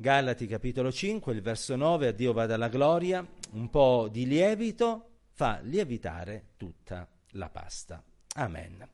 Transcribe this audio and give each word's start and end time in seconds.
Galati 0.00 0.46
capitolo 0.46 0.92
5, 0.92 1.32
il 1.32 1.42
verso 1.42 1.74
9, 1.74 2.06
a 2.06 2.12
Dio 2.12 2.32
vada 2.32 2.56
la 2.56 2.68
gloria, 2.68 3.26
un 3.54 3.68
po' 3.68 4.08
di 4.08 4.28
lievito 4.28 5.24
fa 5.32 5.58
lievitare 5.60 6.50
tutta 6.56 7.08
la 7.30 7.50
pasta. 7.50 8.00
Amen. 8.36 8.88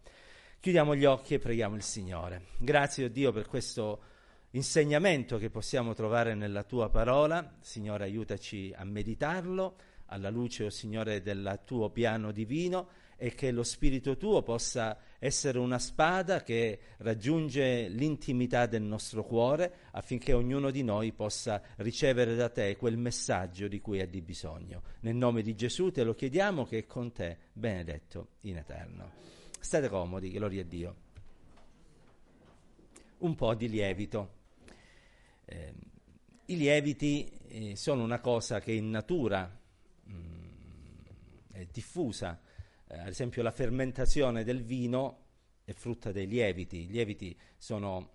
Chiudiamo 0.59 0.96
gli 0.96 1.04
occhi 1.04 1.35
e 1.35 1.38
preghiamo 1.38 1.77
il 1.77 1.82
Signore. 1.82 2.46
Grazie 2.56 3.11
Dio 3.11 3.32
per 3.32 3.48
questo 3.48 4.01
insegnamento 4.53 5.37
che 5.37 5.51
possiamo 5.51 5.93
trovare 5.93 6.35
nella 6.35 6.63
tua 6.63 6.88
parola. 6.88 7.59
Signore, 7.61 8.05
aiutaci 8.05 8.73
a 8.75 8.85
meditarlo 8.85 9.77
alla 10.07 10.31
luce, 10.31 10.63
o 10.63 10.67
oh 10.69 10.71
Signore, 10.71 11.21
del 11.21 11.61
tuo 11.67 11.91
piano 11.91 12.33
divino 12.33 12.89
e 13.17 13.35
che 13.35 13.51
lo 13.51 13.62
Spirito 13.62 14.17
tuo 14.17 14.42
possa 14.42 14.99
essere 15.19 15.58
una 15.58 15.78
spada 15.78 16.42
che 16.42 16.78
raggiunge 16.98 17.88
l'intimità 17.88 18.66
del 18.66 18.83
nostro 18.83 19.24
cuore 19.24 19.73
affinché 19.92 20.33
ognuno 20.33 20.70
di 20.70 20.83
noi 20.83 21.12
possa 21.12 21.62
ricevere 21.77 22.34
da 22.34 22.51
te 22.51 22.77
quel 22.77 22.97
messaggio 22.98 23.69
di 23.69 23.80
cui 23.80 24.01
ha 24.01 24.06
di 24.06 24.20
bisogno. 24.20 24.83
Nel 25.01 25.16
nome 25.16 25.42
di 25.42 25.55
Gesù 25.55 25.91
te 25.91 26.03
lo 26.03 26.15
chiediamo 26.15 26.65
che 26.66 26.79
è 26.79 26.87
con 26.87 27.12
te 27.12 27.39
benedetto 27.53 28.29
in 28.42 28.59
eterno. 28.59 29.12
State 29.59 29.89
comodi, 29.89 30.31
gloria 30.31 30.61
a 30.61 30.65
Dio. 30.65 30.97
Un 33.19 33.34
po' 33.34 33.55
di 33.55 33.70
lievito. 33.70 34.33
Eh, 35.47 35.75
I 36.47 36.56
lieviti 36.56 37.27
eh, 37.48 37.77
sono 37.77 38.03
una 38.03 38.20
cosa 38.20 38.61
che 38.61 38.73
in 38.73 38.91
natura 38.91 39.59
mh, 40.03 40.12
mm, 40.12 40.98
è 41.53 41.67
diffusa 41.73 42.39
eh, 42.95 43.01
ad 43.01 43.09
esempio 43.09 43.43
la 43.43 43.51
fermentazione 43.51 44.45
del 44.45 44.62
vino 44.62 45.23
è 45.65 45.73
frutta 45.73 46.12
dei 46.12 46.27
lieviti. 46.27 46.83
I 46.83 46.87
lieviti 46.89 47.37
sono 47.57 48.11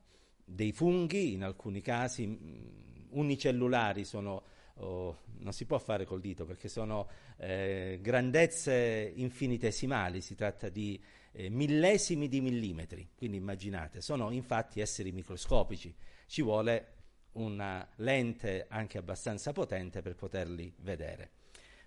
dei 0.45 0.71
funghi, 0.71 1.33
in 1.33 1.43
alcuni 1.43 1.81
casi 1.81 2.25
mm, 2.25 2.67
unicellulari, 3.09 4.05
sono, 4.05 4.43
oh, 4.75 5.23
non 5.39 5.52
si 5.52 5.65
può 5.65 5.77
fare 5.77 6.05
col 6.05 6.22
dito 6.22 6.45
perché 6.45 6.69
sono 6.69 7.09
eh, 7.38 8.00
grandezze 8.02 9.11
infinitesimali, 9.16 10.22
si 10.22 10.35
tratta 10.35 10.69
di 10.69 11.02
eh, 11.31 11.50
millesimi 11.50 12.27
di 12.27 12.41
millimetri, 12.41 13.09
quindi 13.16 13.38
immaginate, 13.38 14.02
sono 14.02 14.31
infatti 14.31 14.80
esseri 14.80 15.11
microscopici, 15.11 15.94
ci 16.27 16.41
vuole 16.41 16.94
una 17.33 17.88
lente 17.97 18.66
anche 18.69 18.97
abbastanza 18.97 19.52
potente 19.52 20.02
per 20.02 20.16
poterli 20.16 20.73
vedere 20.80 21.38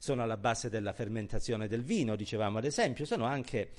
sono 0.02 0.24
alla 0.24 0.36
base 0.36 0.68
della 0.68 0.92
fermentazione 0.92 1.68
del 1.68 1.84
vino, 1.84 2.16
dicevamo 2.16 2.58
ad 2.58 2.64
esempio, 2.64 3.04
sono 3.04 3.24
anche 3.24 3.70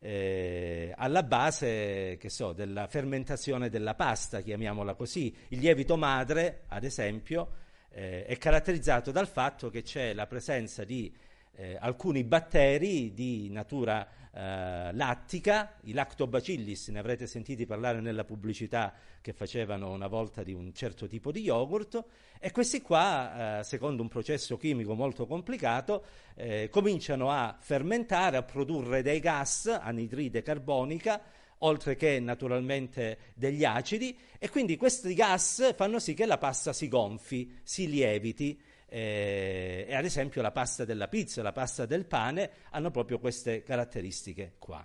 eh, 0.00 0.92
alla 0.94 1.22
base, 1.22 2.18
che 2.20 2.28
so, 2.28 2.52
della 2.52 2.86
fermentazione 2.86 3.70
della 3.70 3.94
pasta, 3.94 4.42
chiamiamola 4.42 4.92
così. 4.92 5.34
Il 5.48 5.58
lievito 5.58 5.96
madre, 5.96 6.64
ad 6.68 6.84
esempio, 6.84 7.52
eh, 7.92 8.26
è 8.26 8.36
caratterizzato 8.36 9.10
dal 9.10 9.26
fatto 9.26 9.70
che 9.70 9.80
c'è 9.80 10.12
la 10.12 10.26
presenza 10.26 10.84
di 10.84 11.10
eh, 11.52 11.76
alcuni 11.78 12.24
batteri 12.24 13.12
di 13.12 13.48
natura 13.50 14.06
eh, 14.32 14.92
lattica, 14.92 15.74
i 15.82 15.92
lactobacillis, 15.92 16.88
ne 16.88 16.98
avrete 16.98 17.26
sentiti 17.26 17.66
parlare 17.66 18.00
nella 18.00 18.24
pubblicità 18.24 18.94
che 19.20 19.32
facevano 19.32 19.90
una 19.90 20.06
volta 20.06 20.42
di 20.42 20.52
un 20.52 20.72
certo 20.72 21.06
tipo 21.06 21.32
di 21.32 21.40
yogurt, 21.42 22.02
e 22.38 22.50
questi 22.52 22.80
qua, 22.80 23.58
eh, 23.58 23.64
secondo 23.64 24.02
un 24.02 24.08
processo 24.08 24.56
chimico 24.56 24.94
molto 24.94 25.26
complicato, 25.26 26.04
eh, 26.34 26.68
cominciano 26.70 27.30
a 27.30 27.56
fermentare, 27.60 28.36
a 28.36 28.42
produrre 28.42 29.02
dei 29.02 29.20
gas, 29.20 29.66
anidride 29.66 30.42
carbonica, 30.42 31.20
oltre 31.62 31.96
che 31.96 32.20
naturalmente 32.20 33.18
degli 33.34 33.64
acidi, 33.64 34.16
e 34.38 34.48
quindi 34.48 34.76
questi 34.76 35.12
gas 35.12 35.74
fanno 35.74 35.98
sì 35.98 36.14
che 36.14 36.24
la 36.24 36.38
pasta 36.38 36.72
si 36.72 36.88
gonfi, 36.88 37.58
si 37.62 37.88
lieviti, 37.88 38.58
eh, 38.90 39.86
e 39.88 39.94
ad 39.94 40.04
esempio 40.04 40.42
la 40.42 40.50
pasta 40.50 40.84
della 40.84 41.06
pizza, 41.06 41.42
la 41.42 41.52
pasta 41.52 41.86
del 41.86 42.06
pane 42.06 42.50
hanno 42.70 42.90
proprio 42.90 43.20
queste 43.20 43.62
caratteristiche 43.62 44.54
qua. 44.58 44.84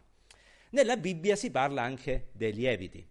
Nella 0.69 0.97
Bibbia 0.97 1.35
si 1.35 1.49
parla 1.49 1.81
anche 1.81 2.27
dei 2.33 2.53
lieviti, 2.53 3.05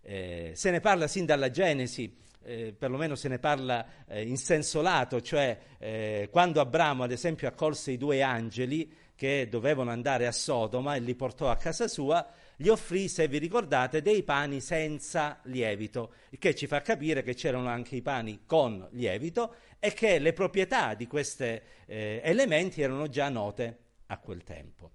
eh, 0.00 0.52
se 0.54 0.70
ne 0.70 0.80
parla 0.80 1.06
sin 1.06 1.26
dalla 1.26 1.50
Genesi, 1.50 2.16
eh, 2.44 2.72
perlomeno 2.72 3.14
se 3.14 3.28
ne 3.28 3.38
parla 3.38 4.06
eh, 4.06 4.22
in 4.22 4.38
senso 4.38 4.80
lato, 4.80 5.20
cioè 5.20 5.58
eh, 5.78 6.28
quando 6.30 6.60
Abramo 6.60 7.02
ad 7.02 7.12
esempio 7.12 7.46
accolse 7.46 7.92
i 7.92 7.98
due 7.98 8.22
angeli 8.22 8.90
che 9.14 9.48
dovevano 9.50 9.90
andare 9.90 10.26
a 10.26 10.32
Sodoma 10.32 10.94
e 10.94 11.00
li 11.00 11.14
portò 11.14 11.50
a 11.50 11.56
casa 11.56 11.88
sua, 11.88 12.26
gli 12.60 12.66
offrì, 12.66 13.06
se 13.06 13.28
vi 13.28 13.38
ricordate, 13.38 14.02
dei 14.02 14.24
pani 14.24 14.60
senza 14.60 15.38
lievito, 15.44 16.12
il 16.30 16.38
che 16.38 16.56
ci 16.56 16.66
fa 16.66 16.82
capire 16.82 17.22
che 17.22 17.34
c'erano 17.34 17.68
anche 17.68 17.94
i 17.94 18.02
pani 18.02 18.40
con 18.46 18.84
lievito 18.90 19.54
e 19.78 19.92
che 19.92 20.18
le 20.18 20.32
proprietà 20.32 20.94
di 20.94 21.06
questi 21.06 21.44
eh, 21.44 22.20
elementi 22.20 22.82
erano 22.82 23.08
già 23.08 23.28
note 23.28 23.78
a 24.06 24.18
quel 24.18 24.42
tempo. 24.42 24.90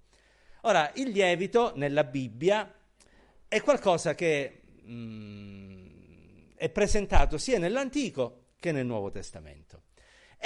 Ora, 0.64 0.92
il 0.96 1.08
lievito 1.08 1.72
nella 1.74 2.04
Bibbia 2.04 2.70
è 3.48 3.62
qualcosa 3.62 4.14
che 4.14 4.60
mh, 4.82 4.92
mm, 4.92 5.86
è 6.56 6.68
presentato 6.68 7.38
sia 7.38 7.58
nell'Antico 7.58 8.48
che 8.60 8.72
nel 8.72 8.84
Nuovo 8.84 9.10
Testamento. 9.10 9.83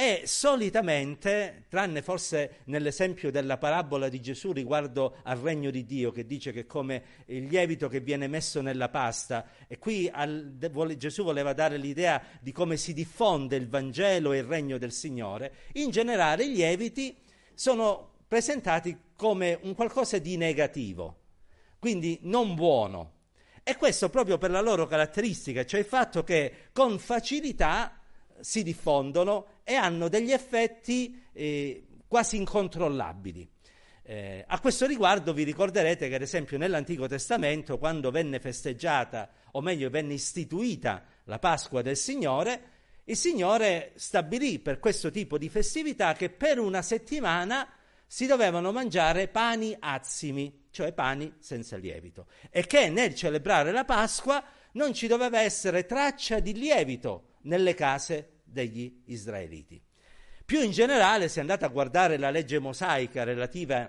E 0.01 0.29
solitamente, 0.29 1.65
tranne 1.69 2.03
forse 2.03 2.59
nell'esempio 2.67 3.33
della 3.33 3.59
parabola 3.59 4.09
di 4.09 4.21
Gesù 4.21 4.53
riguardo 4.53 5.17
al 5.25 5.39
regno 5.39 5.73
di 5.73 5.85
Dio, 5.85 6.13
che 6.13 6.25
dice 6.25 6.53
che 6.53 6.67
come 6.67 7.03
il 7.27 7.47
lievito 7.47 7.89
che 7.89 7.99
viene 7.99 8.29
messo 8.29 8.61
nella 8.61 8.91
pasta, 8.91 9.45
e 9.67 9.77
qui 9.81 10.09
al, 10.09 10.57
vuole, 10.71 10.97
Gesù 10.97 11.25
voleva 11.25 11.53
dare 11.53 11.79
l'idea 11.79 12.23
di 12.41 12.53
come 12.53 12.77
si 12.77 12.95
diffonde 12.95 13.57
il 13.57 13.69
Vangelo 13.69 14.33
e 14.33 14.39
il 14.39 14.45
regno 14.45 14.79
del 14.79 14.93
Signore, 14.93 15.53
in 15.73 15.91
generale 15.91 16.45
i 16.45 16.53
lieviti 16.53 17.17
sono 17.53 18.19
presentati 18.29 18.97
come 19.17 19.59
un 19.63 19.75
qualcosa 19.75 20.19
di 20.19 20.37
negativo, 20.37 21.23
quindi 21.81 22.21
non 22.23 22.55
buono. 22.55 23.15
E 23.65 23.75
questo 23.75 24.11
proprio 24.11 24.39
per 24.39 24.53
la 24.53 24.61
loro 24.61 24.87
caratteristica, 24.87 25.67
cioè 25.67 25.81
il 25.81 25.87
fatto 25.87 26.23
che 26.23 26.69
con 26.73 27.01
facilità 27.01 27.98
si 28.41 28.63
diffondono 28.63 29.61
e 29.65 29.75
hanno 29.75 30.09
degli 30.09 30.33
effetti 30.33 31.23
eh, 31.33 31.87
quasi 32.07 32.37
incontrollabili. 32.37 33.49
Eh, 34.03 34.43
a 34.47 34.59
questo 34.61 34.87
riguardo 34.87 35.35
vi 35.35 35.43
ricorderete 35.43 36.09
che 36.09 36.15
ad 36.15 36.23
esempio 36.23 36.57
nell'Antico 36.57 37.07
Testamento, 37.07 37.77
quando 37.77 38.11
venne 38.11 38.41
festeggiata, 38.41 39.31
o 39.53 39.61
meglio 39.61 39.91
venne 39.91 40.15
istituita 40.15 41.05
la 41.25 41.39
Pasqua 41.39 41.83
del 41.83 41.97
Signore, 41.97 42.77
il 43.05 43.17
Signore 43.17 43.93
stabilì 43.97 44.61
per 44.61 44.79
questo 44.79 45.11
tipo 45.11 45.37
di 45.37 45.51
festività 45.51 46.15
che 46.15 46.31
per 46.31 46.59
una 46.59 46.81
settimana 46.81 47.69
si 48.07 48.27
dovevano 48.27 48.73
mangiare 48.73 49.29
pani 49.29 49.77
azimi, 49.79 50.69
cioè 50.71 50.93
pani 50.93 51.35
senza 51.39 51.77
lievito, 51.77 52.29
e 52.51 52.67
che 52.67 52.89
nel 52.89 53.15
celebrare 53.15 53.73
la 53.73 53.85
Pasqua 53.85 54.43
non 54.73 54.95
ci 54.95 55.07
doveva 55.07 55.41
essere 55.41 55.85
traccia 55.85 56.41
di 56.41 56.55
lievito 56.55 57.28
nelle 57.43 57.75
case 57.75 58.41
degli 58.45 59.03
israeliti. 59.07 59.81
Più 60.45 60.63
in 60.63 60.71
generale, 60.71 61.29
se 61.29 61.41
andate 61.41 61.65
a 61.65 61.69
guardare 61.69 62.17
la 62.17 62.31
legge 62.31 62.59
mosaica 62.59 63.23
relativa 63.23 63.89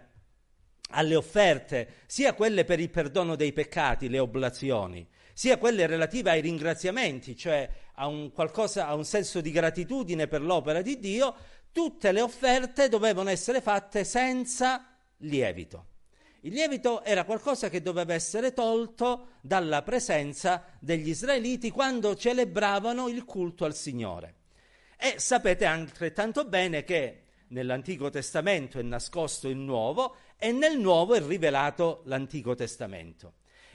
alle 0.91 1.15
offerte, 1.15 1.87
sia 2.05 2.33
quelle 2.33 2.65
per 2.65 2.79
il 2.79 2.89
perdono 2.89 3.35
dei 3.35 3.53
peccati, 3.53 4.09
le 4.09 4.19
oblazioni, 4.19 5.07
sia 5.33 5.57
quelle 5.57 5.87
relative 5.87 6.31
ai 6.31 6.41
ringraziamenti, 6.41 7.35
cioè 7.37 7.69
a 7.93 8.07
un, 8.07 8.31
qualcosa, 8.31 8.87
a 8.87 8.95
un 8.95 9.05
senso 9.05 9.39
di 9.39 9.51
gratitudine 9.51 10.27
per 10.27 10.41
l'opera 10.41 10.81
di 10.81 10.99
Dio, 10.99 11.35
tutte 11.71 12.11
le 12.11 12.21
offerte 12.21 12.89
dovevano 12.89 13.29
essere 13.29 13.61
fatte 13.61 14.03
senza 14.03 14.97
lievito. 15.17 15.88
Il 16.41 16.53
lievito 16.53 17.03
era 17.03 17.25
qualcosa 17.25 17.69
che 17.69 17.81
doveva 17.81 18.13
essere 18.13 18.53
tolto 18.53 19.31
dalla 19.41 19.81
presenza 19.81 20.63
degli 20.79 21.09
israeliti 21.09 21.69
quando 21.69 22.15
celebravano 22.15 23.09
il 23.09 23.25
culto 23.25 23.65
al 23.65 23.75
Signore. 23.75 24.35
E 24.97 25.15
sapete 25.17 25.65
altrettanto 25.65 26.45
bene 26.45 26.85
che 26.85 27.23
nell'Antico 27.49 28.09
Testamento 28.09 28.79
è 28.79 28.81
nascosto 28.83 29.49
il 29.49 29.57
Nuovo 29.57 30.15
e 30.37 30.53
nel 30.53 30.79
Nuovo 30.79 31.13
è 31.13 31.21
rivelato 31.21 32.03
l'Antico 32.05 32.55
Testamento. 32.55 33.33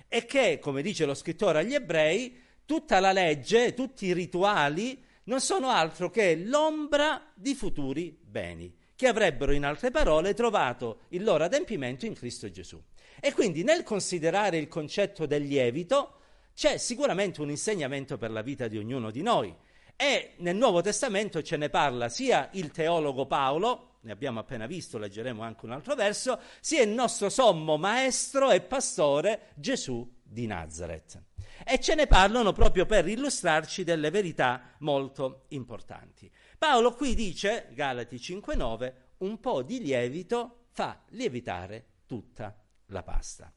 E 0.09 0.25
che, 0.25 0.59
come 0.59 0.81
dice 0.81 1.05
lo 1.05 1.15
scrittore 1.15 1.59
agli 1.59 1.75
ebrei, 1.75 2.41
tutta 2.65 2.99
la 2.99 3.13
legge, 3.13 3.75
tutti 3.75 4.07
i 4.07 4.15
rituali 4.15 5.05
non 5.25 5.43
sono 5.43 5.69
altro 5.69 6.09
che 6.09 6.35
l'ombra 6.35 7.31
di 7.35 7.55
futuri 7.55 8.19
beni 8.23 8.75
che 9.05 9.11
avrebbero 9.11 9.53
in 9.53 9.67
altre 9.67 9.91
parole 9.91 10.33
trovato 10.33 11.01
il 11.09 11.25
loro 11.25 11.45
adempimento 11.45 12.07
in 12.07 12.15
Cristo 12.15 12.51
Gesù. 12.51 12.83
E 13.21 13.35
quindi 13.35 13.63
nel 13.63 13.83
considerare 13.83 14.57
il 14.57 14.67
concetto 14.67 15.27
del 15.27 15.43
lievito 15.43 16.21
c'è 16.55 16.79
sicuramente 16.79 17.43
un 17.43 17.51
insegnamento 17.51 18.17
per 18.17 18.31
la 18.31 18.41
vita 18.41 18.67
di 18.67 18.79
ognuno 18.79 19.11
di 19.11 19.21
noi. 19.21 19.55
E 19.95 20.33
nel 20.39 20.57
Nuovo 20.57 20.81
Testamento 20.81 21.43
ce 21.43 21.59
ne 21.59 21.69
parla 21.69 22.09
sia 22.09 22.49
il 22.55 22.71
teologo 22.71 23.27
Paolo, 23.27 23.99
ne 24.01 24.13
abbiamo 24.13 24.41
appena 24.41 24.65
visto, 24.65 24.97
leggeremo 24.97 25.43
anche 25.43 25.67
un 25.67 25.73
altro 25.73 25.95
verso, 25.95 26.41
sia 26.61 26.83
il 26.83 26.89
nostro 26.89 27.29
sommo 27.29 27.77
maestro 27.77 28.51
e 28.53 28.63
pastore 28.63 29.51
Gesù 29.55 30.11
di 30.23 30.47
Nazareth. 30.47 31.34
E 31.63 31.79
ce 31.79 31.95
ne 31.95 32.07
parlano 32.07 32.53
proprio 32.53 32.87
per 32.87 33.07
illustrarci 33.07 33.85
delle 33.85 34.11
verità 34.11 34.75
molto 34.79 35.45
importanti. 35.49 36.31
Paolo 36.59 36.95
qui 36.95 37.15
dice, 37.15 37.69
Galati 37.73 38.17
5.9, 38.17 38.93
un 39.19 39.39
po' 39.39 39.63
di 39.63 39.81
lievito 39.81 40.67
fa 40.73 41.03
lievitare 41.11 41.87
tutta 42.07 42.57
la 42.87 43.03
pasta. 43.03 43.53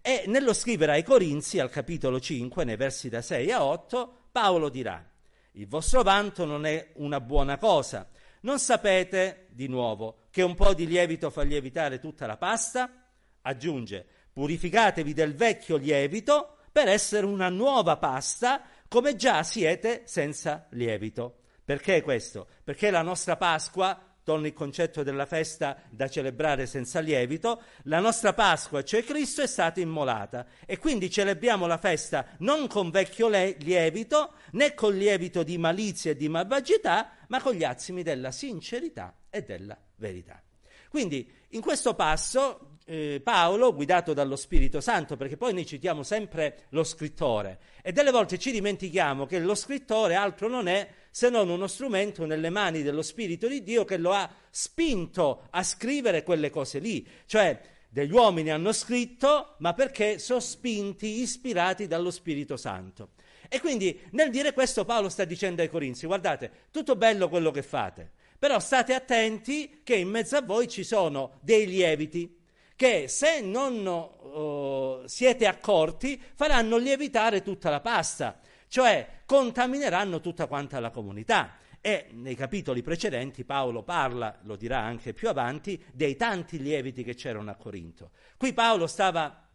E 0.00 0.24
nello 0.26 0.52
scrivere 0.52 0.92
ai 0.92 1.02
Corinzi, 1.02 1.58
al 1.58 1.70
capitolo 1.70 2.20
5, 2.20 2.64
nei 2.64 2.76
versi 2.76 3.08
da 3.08 3.20
6 3.20 3.50
a 3.50 3.64
8, 3.64 4.28
Paolo 4.30 4.68
dirà, 4.68 5.04
il 5.52 5.66
vostro 5.66 6.02
vanto 6.02 6.44
non 6.44 6.66
è 6.66 6.92
una 6.96 7.20
buona 7.20 7.58
cosa. 7.58 8.08
Non 8.42 8.60
sapete, 8.60 9.48
di 9.50 9.66
nuovo, 9.66 10.26
che 10.30 10.42
un 10.42 10.54
po' 10.54 10.72
di 10.72 10.86
lievito 10.86 11.30
fa 11.30 11.42
lievitare 11.42 11.98
tutta 11.98 12.26
la 12.26 12.36
pasta? 12.36 13.08
Aggiunge, 13.42 14.06
purificatevi 14.32 15.12
del 15.12 15.34
vecchio 15.34 15.76
lievito 15.76 16.57
per 16.78 16.86
essere 16.86 17.26
una 17.26 17.48
nuova 17.48 17.96
pasta, 17.96 18.62
come 18.86 19.16
già 19.16 19.42
siete 19.42 20.02
senza 20.04 20.68
lievito. 20.70 21.38
Perché 21.64 22.02
questo? 22.02 22.46
Perché 22.62 22.92
la 22.92 23.02
nostra 23.02 23.36
Pasqua 23.36 24.00
torna 24.22 24.46
il 24.46 24.52
concetto 24.52 25.02
della 25.02 25.26
festa 25.26 25.76
da 25.90 26.08
celebrare 26.08 26.66
senza 26.66 27.00
lievito, 27.00 27.62
la 27.82 27.98
nostra 27.98 28.32
Pasqua, 28.32 28.84
cioè 28.84 29.02
Cristo, 29.02 29.42
è 29.42 29.48
stata 29.48 29.80
immolata 29.80 30.46
e 30.64 30.78
quindi 30.78 31.10
celebriamo 31.10 31.66
la 31.66 31.78
festa 31.78 32.24
non 32.38 32.68
con 32.68 32.90
vecchio 32.90 33.26
lievito, 33.28 34.34
né 34.52 34.72
con 34.74 34.96
lievito 34.96 35.42
di 35.42 35.58
malizia 35.58 36.12
e 36.12 36.16
di 36.16 36.28
malvagità, 36.28 37.10
ma 37.26 37.42
con 37.42 37.54
gli 37.54 37.64
azimi 37.64 38.04
della 38.04 38.30
sincerità 38.30 39.16
e 39.30 39.42
della 39.42 39.76
verità. 39.96 40.40
Quindi 40.88 41.28
in 41.48 41.60
questo 41.60 41.94
passo 41.94 42.77
eh, 42.88 43.20
Paolo, 43.22 43.74
guidato 43.74 44.14
dallo 44.14 44.34
Spirito 44.34 44.80
Santo, 44.80 45.16
perché 45.16 45.36
poi 45.36 45.52
noi 45.52 45.66
citiamo 45.66 46.02
sempre 46.02 46.64
lo 46.70 46.82
scrittore 46.84 47.58
e 47.82 47.92
delle 47.92 48.10
volte 48.10 48.38
ci 48.38 48.50
dimentichiamo 48.50 49.26
che 49.26 49.38
lo 49.38 49.54
scrittore 49.54 50.14
altro 50.14 50.48
non 50.48 50.68
è 50.68 50.88
se 51.10 51.28
non 51.28 51.50
uno 51.50 51.66
strumento 51.66 52.24
nelle 52.24 52.48
mani 52.48 52.82
dello 52.82 53.02
Spirito 53.02 53.46
di 53.46 53.62
Dio 53.62 53.84
che 53.84 53.98
lo 53.98 54.12
ha 54.12 54.30
spinto 54.48 55.48
a 55.50 55.62
scrivere 55.62 56.22
quelle 56.22 56.48
cose 56.48 56.78
lì. 56.78 57.06
Cioè, 57.26 57.60
degli 57.90 58.12
uomini 58.12 58.50
hanno 58.50 58.72
scritto, 58.72 59.56
ma 59.58 59.74
perché 59.74 60.18
sono 60.18 60.40
spinti, 60.40 61.20
ispirati 61.20 61.86
dallo 61.86 62.10
Spirito 62.10 62.56
Santo. 62.56 63.10
E 63.50 63.60
quindi 63.60 64.00
nel 64.12 64.30
dire 64.30 64.52
questo 64.52 64.84
Paolo 64.84 65.08
sta 65.10 65.24
dicendo 65.24 65.60
ai 65.60 65.68
Corinzi, 65.68 66.06
guardate, 66.06 66.50
tutto 66.70 66.96
bello 66.96 67.28
quello 67.28 67.50
che 67.50 67.62
fate, 67.62 68.12
però 68.38 68.58
state 68.60 68.94
attenti 68.94 69.80
che 69.82 69.96
in 69.96 70.08
mezzo 70.08 70.36
a 70.36 70.42
voi 70.42 70.68
ci 70.68 70.84
sono 70.84 71.38
dei 71.42 71.66
lieviti 71.66 72.37
che 72.78 73.08
se 73.08 73.40
non 73.40 73.84
uh, 73.84 75.02
siete 75.06 75.48
accorti 75.48 76.22
faranno 76.34 76.76
lievitare 76.76 77.42
tutta 77.42 77.70
la 77.70 77.80
pasta 77.80 78.38
cioè 78.68 79.22
contamineranno 79.24 80.20
tutta 80.20 80.46
quanta 80.46 80.78
la 80.78 80.90
comunità. 80.90 81.56
E 81.80 82.08
nei 82.12 82.34
capitoli 82.34 82.82
precedenti 82.82 83.44
Paolo 83.44 83.82
parla, 83.82 84.38
lo 84.42 84.56
dirà 84.56 84.80
anche 84.80 85.12
più 85.12 85.28
avanti, 85.28 85.82
dei 85.92 86.16
tanti 86.16 86.60
lieviti 86.60 87.02
che 87.02 87.14
c'erano 87.14 87.50
a 87.50 87.54
Corinto. 87.54 88.10
Qui 88.36 88.52
Paolo 88.52 88.86
stava 88.86 89.46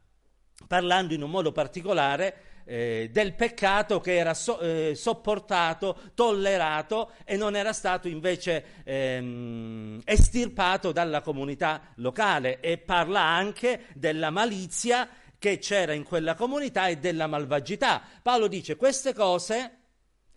parlando 0.67 1.13
in 1.13 1.21
un 1.21 1.29
modo 1.29 1.51
particolare 1.51 2.51
eh, 2.65 3.09
del 3.11 3.33
peccato 3.33 3.99
che 3.99 4.15
era 4.15 4.33
so, 4.33 4.59
eh, 4.59 4.93
sopportato, 4.95 6.11
tollerato 6.13 7.11
e 7.25 7.37
non 7.37 7.55
era 7.55 7.73
stato 7.73 8.07
invece 8.07 8.83
ehm, 8.83 10.01
estirpato 10.03 10.91
dalla 10.91 11.21
comunità 11.21 11.93
locale 11.95 12.59
e 12.59 12.77
parla 12.77 13.21
anche 13.21 13.85
della 13.93 14.29
malizia 14.29 15.07
che 15.37 15.57
c'era 15.57 15.93
in 15.93 16.03
quella 16.03 16.35
comunità 16.35 16.87
e 16.87 16.97
della 16.97 17.27
malvagità. 17.27 18.01
Paolo 18.21 18.47
dice 18.47 18.77
queste 18.77 19.13
cose, 19.13 19.79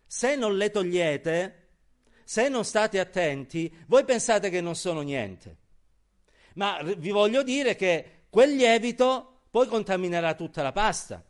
se 0.06 0.34
non 0.34 0.56
le 0.56 0.70
togliete, 0.70 1.69
se 2.25 2.49
non 2.49 2.64
state 2.64 2.99
attenti, 2.99 3.72
voi 3.87 4.05
pensate 4.05 4.50
che 4.50 4.61
non 4.61 4.75
sono 4.75 5.02
niente. 5.02 5.56
Ma 6.55 6.81
vi 6.82 7.11
voglio 7.11 7.44
dire 7.44 7.76
che 7.76 8.25
quel 8.29 8.56
lievito 8.56 9.43
poi 9.50 9.69
contaminerà 9.69 10.34
tutta 10.34 10.62
la 10.62 10.72
pasta. 10.72 11.25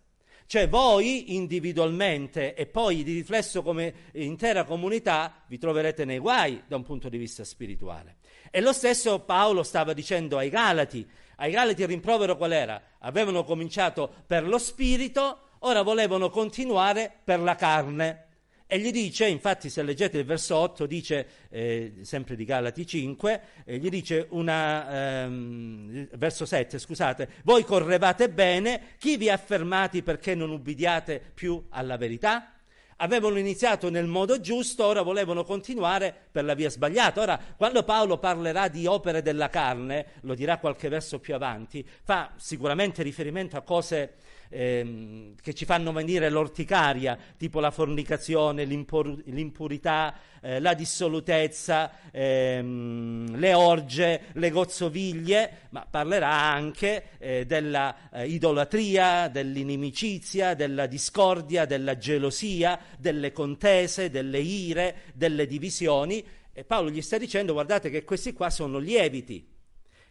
Cioè 0.46 0.68
voi 0.68 1.34
individualmente 1.34 2.54
e 2.54 2.66
poi 2.66 3.02
di 3.02 3.14
riflesso 3.14 3.62
come 3.62 4.10
intera 4.12 4.62
comunità 4.62 5.42
vi 5.48 5.58
troverete 5.58 6.04
nei 6.04 6.18
guai 6.18 6.62
da 6.68 6.76
un 6.76 6.84
punto 6.84 7.08
di 7.08 7.18
vista 7.18 7.42
spirituale. 7.42 8.18
E 8.52 8.60
lo 8.60 8.72
stesso 8.72 9.18
Paolo 9.20 9.64
stava 9.64 9.92
dicendo 9.92 10.38
ai 10.38 10.48
Galati, 10.48 11.04
ai 11.36 11.50
Galati 11.50 11.82
il 11.82 11.88
rimprovero 11.88 12.36
qual 12.36 12.52
era? 12.52 12.80
Avevano 13.00 13.42
cominciato 13.42 14.08
per 14.24 14.46
lo 14.46 14.58
spirito, 14.58 15.38
ora 15.60 15.82
volevano 15.82 16.30
continuare 16.30 17.12
per 17.24 17.40
la 17.40 17.56
carne. 17.56 18.25
E 18.68 18.80
gli 18.80 18.90
dice, 18.90 19.28
infatti 19.28 19.70
se 19.70 19.82
leggete 19.84 20.18
il 20.18 20.24
verso 20.24 20.56
8, 20.56 20.86
dice, 20.86 21.26
eh, 21.50 21.92
sempre 22.02 22.34
di 22.34 22.44
Galati 22.44 22.84
5, 22.84 23.40
eh, 23.64 23.78
gli 23.78 23.88
dice 23.88 24.26
una, 24.30 25.22
ehm, 25.22 26.08
verso 26.16 26.44
7, 26.44 26.76
scusate, 26.78 27.28
voi 27.44 27.62
correvate 27.62 28.28
bene, 28.28 28.94
chi 28.98 29.16
vi 29.16 29.30
ha 29.30 29.36
fermati 29.36 30.02
perché 30.02 30.34
non 30.34 30.50
ubbidiate 30.50 31.22
più 31.32 31.64
alla 31.70 31.96
verità? 31.96 32.50
avevano 32.96 33.38
iniziato 33.38 33.90
nel 33.90 34.06
modo 34.06 34.40
giusto, 34.40 34.84
ora 34.84 35.02
volevano 35.02 35.44
continuare 35.44 36.25
per 36.36 36.44
la 36.44 36.52
via 36.52 36.68
sbagliata. 36.68 37.22
Ora, 37.22 37.40
quando 37.56 37.82
Paolo 37.82 38.18
parlerà 38.18 38.68
di 38.68 38.84
opere 38.84 39.22
della 39.22 39.48
carne, 39.48 40.04
lo 40.20 40.34
dirà 40.34 40.58
qualche 40.58 40.90
verso 40.90 41.18
più 41.18 41.34
avanti, 41.34 41.82
fa 42.02 42.32
sicuramente 42.36 43.02
riferimento 43.02 43.56
a 43.56 43.62
cose 43.62 44.16
ehm, 44.50 45.34
che 45.40 45.54
ci 45.54 45.64
fanno 45.64 45.92
venire 45.92 46.28
l'orticaria, 46.28 47.16
tipo 47.38 47.60
la 47.60 47.70
fornicazione, 47.70 48.64
l'impur- 48.64 49.22
l'impurità, 49.26 50.14
eh, 50.42 50.60
la 50.60 50.74
dissolutezza, 50.74 51.90
ehm, 52.10 53.36
le 53.38 53.54
orge, 53.54 54.22
le 54.32 54.50
gozzoviglie, 54.50 55.68
ma 55.70 55.86
parlerà 55.88 56.30
anche 56.30 57.10
eh, 57.18 57.46
della 57.46 58.10
eh, 58.12 58.26
idolatria, 58.26 59.28
dell'inimicizia, 59.28 60.54
della 60.54 60.86
discordia, 60.86 61.64
della 61.64 61.96
gelosia, 61.96 62.78
delle 62.98 63.32
contese, 63.32 64.10
delle 64.10 64.38
ire, 64.38 64.96
delle 65.14 65.46
divisioni. 65.46 66.24
E 66.58 66.64
Paolo 66.64 66.88
gli 66.88 67.02
sta 67.02 67.18
dicendo, 67.18 67.52
guardate 67.52 67.90
che 67.90 68.02
questi 68.02 68.32
qua 68.32 68.48
sono 68.48 68.78
lieviti, 68.78 69.46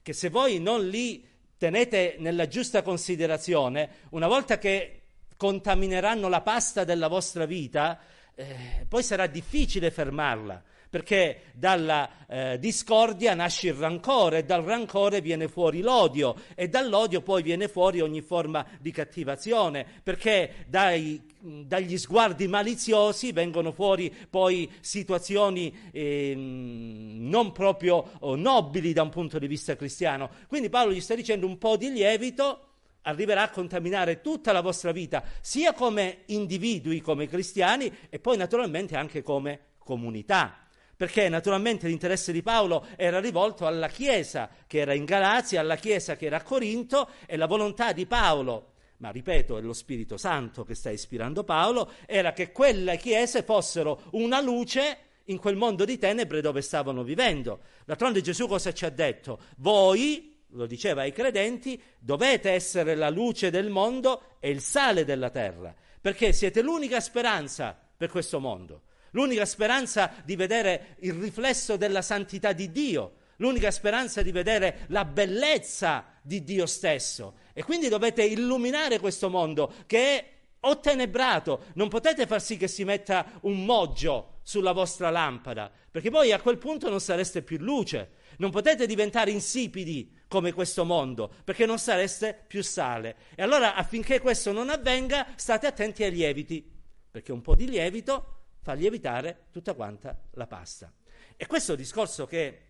che 0.04 0.14
se 0.14 0.30
voi 0.30 0.60
non 0.60 0.88
li 0.88 1.28
tenete 1.58 2.18
nella 2.20 2.48
giusta 2.48 2.84
considerazione, 2.84 3.90
una 4.10 4.28
volta 4.28 4.60
che 4.60 5.02
contamineranno 5.38 6.30
la 6.30 6.42
pasta 6.42 6.84
della 6.84 7.08
vostra 7.08 7.48
vita, 7.48 8.00
eh, 8.36 8.86
poi 8.88 9.02
sarà 9.02 9.26
difficile 9.26 9.90
fermarla, 9.90 10.64
perché 10.96 11.52
dalla 11.54 12.10
eh, 12.26 12.58
discordia 12.58 13.34
nasce 13.34 13.68
il 13.68 13.74
rancore, 13.74 14.38
e 14.38 14.44
dal 14.46 14.64
rancore 14.64 15.20
viene 15.20 15.50
fuori 15.50 15.82
l'odio, 15.82 16.38
e 16.56 16.70
dall'odio 16.70 17.20
poi 17.20 17.44
viene 17.44 17.68
fuori 17.68 18.00
ogni 18.00 18.22
forma 18.22 18.66
di 18.80 18.92
cattivazione, 18.92 19.86
perché 20.02 20.64
dai, 20.70 21.22
dagli 21.38 21.98
sguardi 21.98 22.48
maliziosi 22.48 23.34
vengono 23.34 23.74
fuori 23.74 24.10
poi 24.30 24.72
situazioni 24.80 25.90
eh, 25.92 26.34
non 26.34 27.52
proprio 27.52 28.12
oh, 28.20 28.38
nobili 28.38 28.94
da 28.94 29.02
un 29.02 29.10
punto 29.10 29.38
di 29.38 29.48
vista 29.48 29.76
cristiano. 29.76 30.30
Quindi 30.48 30.70
Paolo 30.70 30.94
gli 30.94 31.02
sta 31.02 31.14
dicendo 31.14 31.46
un 31.46 31.58
po' 31.58 31.76
di 31.76 31.92
lievito 31.92 32.68
arriverà 33.02 33.42
a 33.42 33.50
contaminare 33.50 34.22
tutta 34.22 34.54
la 34.54 34.62
vostra 34.62 34.94
vita, 34.94 35.26
sia 35.42 35.74
come 35.74 36.20
individui, 36.28 37.02
come 37.02 37.28
cristiani, 37.28 37.92
e 38.10 38.18
poi 38.18 38.38
naturalmente 38.38 38.96
anche 38.96 39.22
come 39.22 39.60
comunità. 39.78 40.65
Perché 40.96 41.28
naturalmente 41.28 41.88
l'interesse 41.88 42.32
di 42.32 42.42
Paolo 42.42 42.86
era 42.96 43.20
rivolto 43.20 43.66
alla 43.68 43.90
Chiesa 43.90 44.50
che 44.66 44.80
era 44.80 44.94
in 44.94 45.06
Galazia, 45.06 45.60
alla 45.60 45.76
Chiesa 45.76 46.16
che 46.16 46.28
era 46.28 46.38
a 46.38 46.44
Corinto, 46.44 47.10
e 47.26 47.36
la 47.36 47.48
volontà 47.48 47.92
di 47.92 48.06
Paolo, 48.06 48.74
ma 48.98 49.10
ripeto, 49.10 49.58
è 49.58 49.62
lo 49.62 49.74
Spirito 49.74 50.18
Santo 50.18 50.64
che 50.64 50.74
sta 50.74 50.90
ispirando 50.90 51.44
Paolo, 51.44 51.92
era 52.06 52.32
che 52.32 52.52
quelle 52.52 52.98
chiese 52.98 53.44
fossero 53.44 54.04
una 54.12 54.40
luce 54.40 55.00
in 55.26 55.38
quel 55.38 55.56
mondo 55.56 55.86
di 55.86 55.98
tenebre 55.98 56.42
dove 56.42 56.62
stavano 56.62 57.04
vivendo. 57.04 57.60
D'altronde 57.86 58.22
Gesù 58.22 58.48
cosa 58.48 58.72
ci 58.74 58.86
ha 58.86 58.90
detto? 58.90 59.40
Voi, 59.58 60.44
lo 60.50 60.66
diceva 60.66 61.02
ai 61.02 61.12
credenti, 61.12 61.82
dovete 62.00 62.52
essere 62.52 62.96
la 62.96 63.10
luce 63.10 63.50
del 63.50 63.70
mondo 63.70 64.38
e 64.40 64.50
il 64.50 64.62
sale 64.62 65.04
della 65.04 65.30
terra, 65.30 65.76
perché 66.00 66.32
siete 66.32 66.62
l'unica 66.62 67.02
speranza 67.02 67.78
per 67.98 68.10
questo 68.10 68.40
mondo, 68.40 68.84
l'unica 69.16 69.46
speranza 69.46 70.14
di 70.24 70.36
vedere 70.36 70.98
il 71.00 71.14
riflesso 71.14 71.78
della 71.78 72.02
santità 72.02 72.52
di 72.52 72.72
Dio, 72.72 73.16
l'unica 73.38 73.72
speranza 73.72 74.22
di 74.22 74.32
vedere 74.32 74.86
la 74.90 75.06
bellezza 75.06 76.06
di 76.22 76.44
Dio 76.44 76.66
stesso. 76.66 77.38
E 77.54 77.64
quindi 77.64 77.88
dovete 77.88 78.24
illuminare 78.24 79.00
questo 79.00 79.30
mondo 79.30 79.74
che 79.86 79.98
è 79.98 80.34
ottenebrato, 80.62 81.66
non 81.76 81.88
potete 81.88 82.28
far 82.28 82.42
sì 82.42 82.58
che 82.58 82.68
si 82.68 82.84
metta 82.84 83.40
un 83.42 83.64
moggio 83.64 84.40
sulla 84.44 84.74
vostra 84.74 85.10
lampada, 85.10 85.72
perché 85.90 86.10
poi 86.10 86.32
a 86.32 86.42
quel 86.42 86.58
punto 86.58 86.90
non 86.90 87.00
sareste 87.00 87.42
più 87.42 87.58
luce, 87.58 88.24
non 88.38 88.52
potete 88.52 88.86
diventare 88.86 89.32
insipidi 89.32 90.24
come 90.28 90.52
questo 90.52 90.84
mondo, 90.84 91.32
perché 91.44 91.66
non 91.66 91.80
sareste 91.80 92.38
più 92.48 92.62
sale. 92.62 93.16
E 93.36 93.44
allora 93.44 93.76
affinché 93.76 94.20
questo 94.20 94.52
non 94.52 94.70
avvenga, 94.70 95.28
state 95.36 95.68
attenti 95.68 96.04
ai 96.04 96.12
lieviti, 96.12 96.70
perché 97.10 97.32
un 97.32 97.42
po' 97.42 97.56
di 97.56 97.70
lievito 97.70 98.35
fa 98.66 98.74
lievitare 98.74 99.46
tutta 99.52 99.76
quanta 99.76 100.20
la 100.32 100.48
pasta. 100.48 100.92
E 101.38 101.46
questo 101.46 101.76
discorso 101.76 102.26
che 102.26 102.62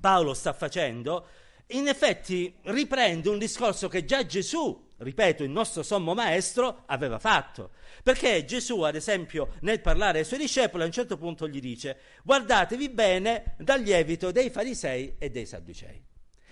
Paolo 0.00 0.34
sta 0.34 0.52
facendo, 0.52 1.28
in 1.68 1.86
effetti 1.86 2.52
riprende 2.62 3.28
un 3.28 3.38
discorso 3.38 3.86
che 3.86 4.04
già 4.04 4.26
Gesù, 4.26 4.88
ripeto, 4.96 5.44
il 5.44 5.50
nostro 5.50 5.84
sommo 5.84 6.14
maestro, 6.14 6.82
aveva 6.86 7.20
fatto. 7.20 7.70
Perché 8.02 8.44
Gesù, 8.44 8.80
ad 8.80 8.96
esempio, 8.96 9.52
nel 9.60 9.80
parlare 9.80 10.18
ai 10.18 10.24
suoi 10.24 10.40
discepoli, 10.40 10.82
a 10.82 10.86
un 10.86 10.92
certo 10.92 11.16
punto 11.16 11.46
gli 11.46 11.60
dice, 11.60 11.96
guardatevi 12.24 12.88
bene 12.88 13.54
dal 13.58 13.82
lievito 13.82 14.32
dei 14.32 14.50
farisei 14.50 15.14
e 15.16 15.30
dei 15.30 15.46
sadducei. 15.46 16.04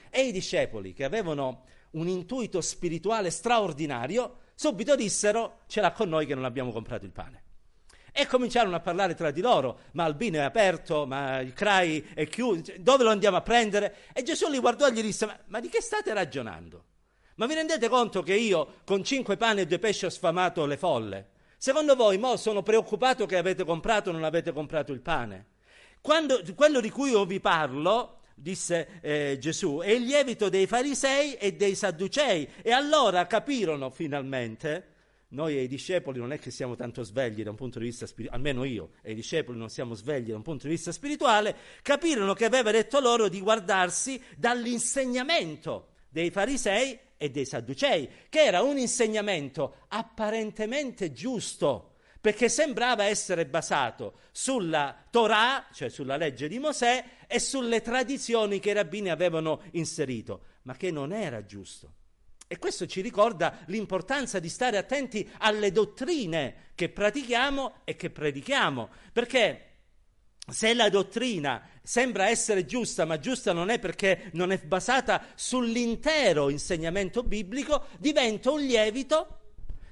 E 0.09 0.21
i 0.21 0.31
discepoli, 0.31 0.93
che 0.93 1.03
avevano 1.03 1.65
un 1.91 2.07
intuito 2.07 2.61
spirituale 2.61 3.31
straordinario, 3.31 4.39
subito 4.55 4.95
dissero, 4.95 5.63
ce 5.67 5.81
l'ha 5.81 5.91
con 5.91 6.09
noi 6.09 6.27
che 6.27 6.37
non 6.37 6.45
abbiamo 6.45 6.71
comprato 6.71 7.05
il 7.05 7.13
pane. 7.13 7.43
E 8.15 8.27
cominciarono 8.27 8.77
a 8.77 8.81
parlare 8.81 9.15
tra 9.15 9.31
di 9.31 9.41
loro, 9.41 9.81
ma 9.93 10.05
Albino 10.05 10.37
è 10.37 10.43
aperto, 10.43 11.07
ma 11.07 11.41
il 11.41 11.55
CRAI 11.55 12.11
è 12.15 12.29
chiuso, 12.29 12.75
dove 12.79 13.05
lo 13.05 13.11
andiamo 13.11 13.39
a 13.39 13.41
prendere? 13.41 13.97
E 14.13 14.23
Gesù 14.23 14.51
li 14.51 14.59
guardò 14.59 14.87
e 14.87 14.93
gli 14.93 15.01
disse, 15.01 15.25
ma, 15.25 15.39
ma 15.47 15.61
di 15.61 15.71
che 15.71 15.81
state 15.81 16.13
ragionando? 16.13 16.85
Ma 17.37 17.47
vi 17.47 17.55
rendete 17.55 17.89
conto 17.89 18.23
che 18.23 18.35
io 18.35 18.81
con 18.85 19.03
cinque 19.03 19.39
pani 19.39 19.63
e 19.63 19.67
due 19.67 19.79
pesci 19.79 20.05
ho 20.05 20.11
sfamato 20.11 20.67
le 20.67 20.77
folle? 20.77 21.31
Secondo 21.57 21.97
voi, 21.97 22.19
mo 22.19 22.37
sono 22.37 22.63
preoccupato 22.63 23.25
che 23.25 23.39
avete 23.39 23.65
comprato 23.65 24.11
o 24.11 24.13
non 24.13 24.25
avete 24.25 24.53
comprato 24.53 24.93
il 24.93 25.01
pane? 25.01 25.47
Quando, 26.03 26.43
quello 26.55 26.81
di 26.81 26.91
cui 26.91 27.13
io 27.13 27.25
vi 27.25 27.41
parlo, 27.41 28.19
disse 28.35 29.01
eh, 29.01 29.39
Gesù, 29.41 29.79
è 29.79 29.91
il 29.91 30.03
lievito 30.03 30.51
dei 30.51 30.67
farisei 30.67 31.35
e 31.35 31.55
dei 31.55 31.75
sadducei. 31.75 32.47
E 32.61 32.73
allora 32.73 33.27
capirono 33.27 33.89
finalmente 33.89 34.92
noi 35.33 35.57
e 35.57 35.63
i 35.63 35.69
discepoli 35.69 36.19
non 36.19 36.33
è 36.33 36.39
che 36.39 36.51
siamo 36.51 36.75
tanto 36.75 37.03
svegli 37.03 37.43
da 37.43 37.51
un 37.51 37.57
punto 37.57 37.79
di 37.79 37.87
vista 37.87 38.07
spirituale, 38.07 38.37
almeno 38.37 38.65
io 38.65 38.91
e 39.03 39.13
i 39.13 39.15
discepoli 39.15 39.59
non 39.59 39.71
siamo 39.71 39.95
svegli 39.95 40.31
da 40.31 40.37
un 40.37 40.43
punto 40.43 40.67
di 40.67 40.75
vista 40.75 40.93
spirituale, 40.93 41.57
capirono 41.83 42.35
che 42.35 42.45
aveva 42.45 42.71
detto 42.71 43.01
loro 43.01 43.29
di 43.29 43.41
guardarsi 43.41 44.21
dall'insegnamento 44.37 45.89
dei 46.09 46.31
farisei 46.31 46.99
e 47.17 47.31
dei 47.31 47.47
sadducei, 47.47 48.09
che 48.29 48.45
era 48.45 48.63
un 48.63 48.77
insegnamento 48.77 49.77
apparentemente 49.89 51.13
giusto, 51.13 51.95
perché 52.21 52.49
sembrava 52.49 53.05
essere 53.05 53.47
basato 53.47 54.19
sulla 54.33 55.07
Torah, 55.11 55.69
cioè 55.73 55.89
sulla 55.89 56.17
legge 56.17 56.47
di 56.49 56.59
Mosè, 56.59 57.05
e 57.27 57.39
sulle 57.39 57.81
tradizioni 57.81 58.61
che 58.61 58.71
i 58.71 58.75
rabbini 58.75 59.09
avevano 59.09 59.63
inserito, 59.73 60.43
ma 60.63 60.77
che 60.77 60.91
non 60.91 61.13
era 61.13 61.45
giusto. 61.47 61.95
E 62.53 62.59
questo 62.59 62.85
ci 62.85 63.01
ricorda 63.01 63.61
l'importanza 63.69 64.39
di 64.39 64.51
stare 64.51 64.77
attenti 64.77 65.27
alle 65.39 65.73
dottrine 65.73 66.73
che 66.75 66.91
pratichiamo 66.91 67.77
e 67.85 67.97
che 67.97 68.11
predichiamo, 68.11 68.91
perché 69.11 69.69
se 70.51 70.75
la 70.75 70.91
dottrina 70.91 71.67
sembra 71.83 72.29
essere 72.29 72.67
giusta, 72.67 73.07
ma 73.07 73.19
giusta 73.19 73.55
non 73.55 73.71
è 73.71 73.79
perché 73.79 74.29
non 74.35 74.53
è 74.53 74.59
basata 74.59 75.29
sull'intero 75.35 76.51
insegnamento 76.51 77.23
biblico, 77.23 77.87
diventa 77.99 78.51
un 78.51 78.61
lievito 78.61 79.39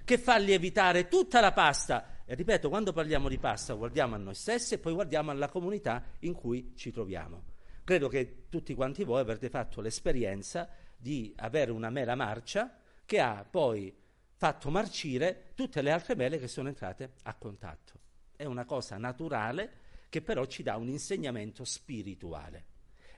che 0.04 0.18
fa 0.18 0.36
lievitare 0.36 1.08
tutta 1.08 1.40
la 1.40 1.52
pasta. 1.52 2.24
E 2.26 2.34
ripeto, 2.34 2.68
quando 2.68 2.92
parliamo 2.92 3.30
di 3.30 3.38
pasta 3.38 3.72
guardiamo 3.72 4.16
a 4.16 4.18
noi 4.18 4.34
stessi 4.34 4.74
e 4.74 4.78
poi 4.78 4.92
guardiamo 4.92 5.30
alla 5.30 5.48
comunità 5.48 6.04
in 6.18 6.34
cui 6.34 6.74
ci 6.76 6.92
troviamo. 6.92 7.42
Credo 7.84 8.08
che 8.08 8.48
tutti 8.50 8.74
quanti 8.74 9.02
voi 9.02 9.20
avrete 9.20 9.48
fatto 9.48 9.80
l'esperienza 9.80 10.68
di 11.00 11.32
avere 11.36 11.70
una 11.70 11.90
mela 11.90 12.14
marcia 12.14 12.76
che 13.06 13.20
ha 13.20 13.44
poi 13.48 13.92
fatto 14.36 14.70
marcire 14.70 15.52
tutte 15.54 15.82
le 15.82 15.90
altre 15.90 16.14
mele 16.14 16.38
che 16.38 16.48
sono 16.48 16.68
entrate 16.68 17.14
a 17.22 17.34
contatto. 17.34 17.98
È 18.36 18.44
una 18.44 18.64
cosa 18.64 18.96
naturale 18.96 19.88
che 20.08 20.22
però 20.22 20.44
ci 20.44 20.62
dà 20.62 20.76
un 20.76 20.88
insegnamento 20.88 21.64
spirituale. 21.64 22.64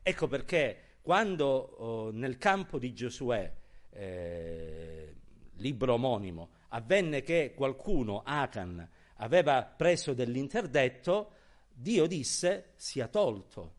Ecco 0.03 0.29
perché 0.29 0.97
quando 1.01 1.47
oh, 1.47 2.11
nel 2.11 2.39
campo 2.39 2.79
di 2.79 2.93
Giosuè, 2.93 3.53
eh, 3.91 5.15
libro 5.57 5.95
omonimo, 5.95 6.51
avvenne 6.69 7.23
che 7.23 7.53
qualcuno, 7.55 8.23
Acan, 8.25 8.89
aveva 9.17 9.63
preso 9.65 10.15
dell'interdetto, 10.15 11.33
Dio 11.73 12.07
disse 12.07 12.73
sia 12.77 13.09
tolto 13.09 13.75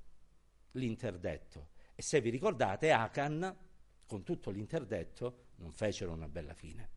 l'interdetto. 0.72 1.70
E 1.96 2.02
se 2.02 2.22
vi 2.22 2.30
ricordate, 2.30 2.92
Acan 2.92 3.56
con 4.14 4.22
tutto 4.22 4.52
l'interdetto, 4.52 5.46
non 5.56 5.72
fecero 5.72 6.12
una 6.12 6.28
bella 6.28 6.54
fine. 6.54 6.88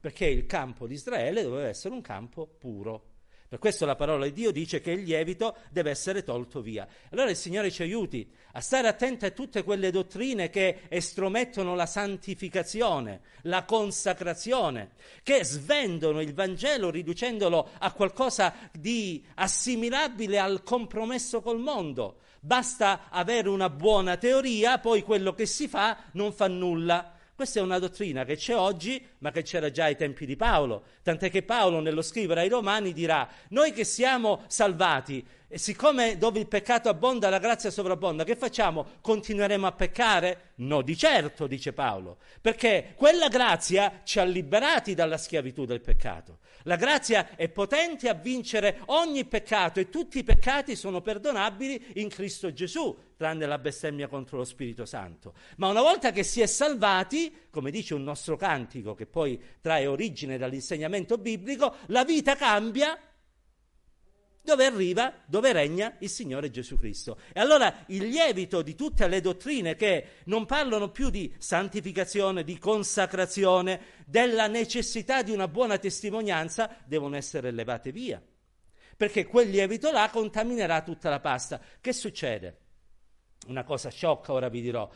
Perché 0.00 0.26
il 0.26 0.46
campo 0.46 0.88
di 0.88 0.94
Israele 0.94 1.44
doveva 1.44 1.68
essere 1.68 1.94
un 1.94 2.00
campo 2.00 2.44
puro. 2.44 3.14
Per 3.48 3.60
questo 3.60 3.86
la 3.86 3.94
parola 3.94 4.24
di 4.24 4.32
Dio 4.32 4.50
dice 4.50 4.80
che 4.80 4.90
il 4.90 5.04
lievito 5.04 5.58
deve 5.70 5.90
essere 5.90 6.24
tolto 6.24 6.60
via. 6.60 6.84
Allora 7.10 7.30
il 7.30 7.36
Signore 7.36 7.70
ci 7.70 7.82
aiuti 7.82 8.28
a 8.54 8.60
stare 8.60 8.88
attenti 8.88 9.26
a 9.26 9.30
tutte 9.30 9.62
quelle 9.62 9.92
dottrine 9.92 10.50
che 10.50 10.80
estromettono 10.88 11.76
la 11.76 11.86
santificazione, 11.86 13.20
la 13.42 13.64
consacrazione, 13.64 14.94
che 15.22 15.44
svendono 15.44 16.20
il 16.20 16.34
Vangelo 16.34 16.90
riducendolo 16.90 17.70
a 17.78 17.92
qualcosa 17.92 18.52
di 18.72 19.24
assimilabile 19.34 20.40
al 20.40 20.64
compromesso 20.64 21.40
col 21.40 21.60
mondo 21.60 22.22
Basta 22.46 23.08
avere 23.10 23.48
una 23.48 23.68
buona 23.68 24.16
teoria, 24.18 24.78
poi 24.78 25.02
quello 25.02 25.34
che 25.34 25.46
si 25.46 25.66
fa 25.66 25.96
non 26.12 26.32
fa 26.32 26.46
nulla. 26.46 27.14
Questa 27.34 27.58
è 27.58 27.62
una 27.62 27.80
dottrina 27.80 28.24
che 28.24 28.36
c'è 28.36 28.54
oggi, 28.54 29.04
ma 29.18 29.32
che 29.32 29.42
c'era 29.42 29.68
già 29.72 29.86
ai 29.86 29.96
tempi 29.96 30.26
di 30.26 30.36
Paolo. 30.36 30.84
Tant'è 31.02 31.28
che 31.28 31.42
Paolo, 31.42 31.80
nello 31.80 32.02
scrivere 32.02 32.42
ai 32.42 32.48
Romani, 32.48 32.92
dirà: 32.92 33.28
Noi 33.48 33.72
che 33.72 33.82
siamo 33.82 34.44
salvati, 34.46 35.26
e 35.48 35.58
siccome 35.58 36.18
dove 36.18 36.38
il 36.38 36.46
peccato 36.46 36.88
abbonda, 36.88 37.28
la 37.30 37.40
grazia 37.40 37.70
sovrabbonda, 37.70 38.22
che 38.22 38.36
facciamo? 38.36 38.86
Continueremo 39.00 39.66
a 39.66 39.72
peccare? 39.72 40.52
No, 40.56 40.82
di 40.82 40.96
certo, 40.96 41.48
dice 41.48 41.72
Paolo, 41.72 42.18
perché 42.40 42.92
quella 42.94 43.26
grazia 43.26 44.02
ci 44.04 44.20
ha 44.20 44.24
liberati 44.24 44.94
dalla 44.94 45.18
schiavitù 45.18 45.64
del 45.64 45.80
peccato. 45.80 46.38
La 46.66 46.74
grazia 46.74 47.36
è 47.36 47.48
potente 47.48 48.08
a 48.08 48.14
vincere 48.14 48.80
ogni 48.86 49.24
peccato 49.24 49.78
e 49.78 49.88
tutti 49.88 50.18
i 50.18 50.24
peccati 50.24 50.74
sono 50.74 51.00
perdonabili 51.00 51.92
in 51.94 52.08
Cristo 52.08 52.52
Gesù, 52.52 52.96
tranne 53.16 53.46
la 53.46 53.58
bestemmia 53.58 54.08
contro 54.08 54.38
lo 54.38 54.44
Spirito 54.44 54.84
Santo. 54.84 55.34
Ma 55.58 55.68
una 55.68 55.80
volta 55.80 56.10
che 56.10 56.24
si 56.24 56.40
è 56.40 56.46
salvati, 56.46 57.46
come 57.50 57.70
dice 57.70 57.94
un 57.94 58.02
nostro 58.02 58.36
cantico 58.36 58.94
che 58.94 59.06
poi 59.06 59.40
trae 59.60 59.86
origine 59.86 60.38
dall'insegnamento 60.38 61.18
biblico, 61.18 61.76
la 61.86 62.04
vita 62.04 62.34
cambia 62.34 62.98
dove 64.46 64.64
arriva, 64.64 65.12
dove 65.26 65.52
regna 65.52 65.96
il 65.98 66.08
Signore 66.08 66.50
Gesù 66.50 66.78
Cristo. 66.78 67.18
E 67.34 67.40
allora 67.40 67.84
il 67.88 68.06
lievito 68.06 68.62
di 68.62 68.76
tutte 68.76 69.08
le 69.08 69.20
dottrine 69.20 69.74
che 69.74 70.20
non 70.26 70.46
parlano 70.46 70.90
più 70.90 71.10
di 71.10 71.34
santificazione, 71.36 72.44
di 72.44 72.56
consacrazione, 72.56 73.80
della 74.06 74.46
necessità 74.46 75.22
di 75.22 75.32
una 75.32 75.48
buona 75.48 75.78
testimonianza, 75.78 76.70
devono 76.86 77.16
essere 77.16 77.50
levate 77.50 77.90
via. 77.90 78.22
Perché 78.96 79.26
quel 79.26 79.50
lievito 79.50 79.90
là 79.90 80.08
contaminerà 80.10 80.80
tutta 80.82 81.10
la 81.10 81.20
pasta. 81.20 81.60
Che 81.80 81.92
succede? 81.92 82.60
Una 83.48 83.64
cosa 83.64 83.90
sciocca, 83.90 84.32
ora 84.32 84.48
vi 84.48 84.60
dirò. 84.60 84.88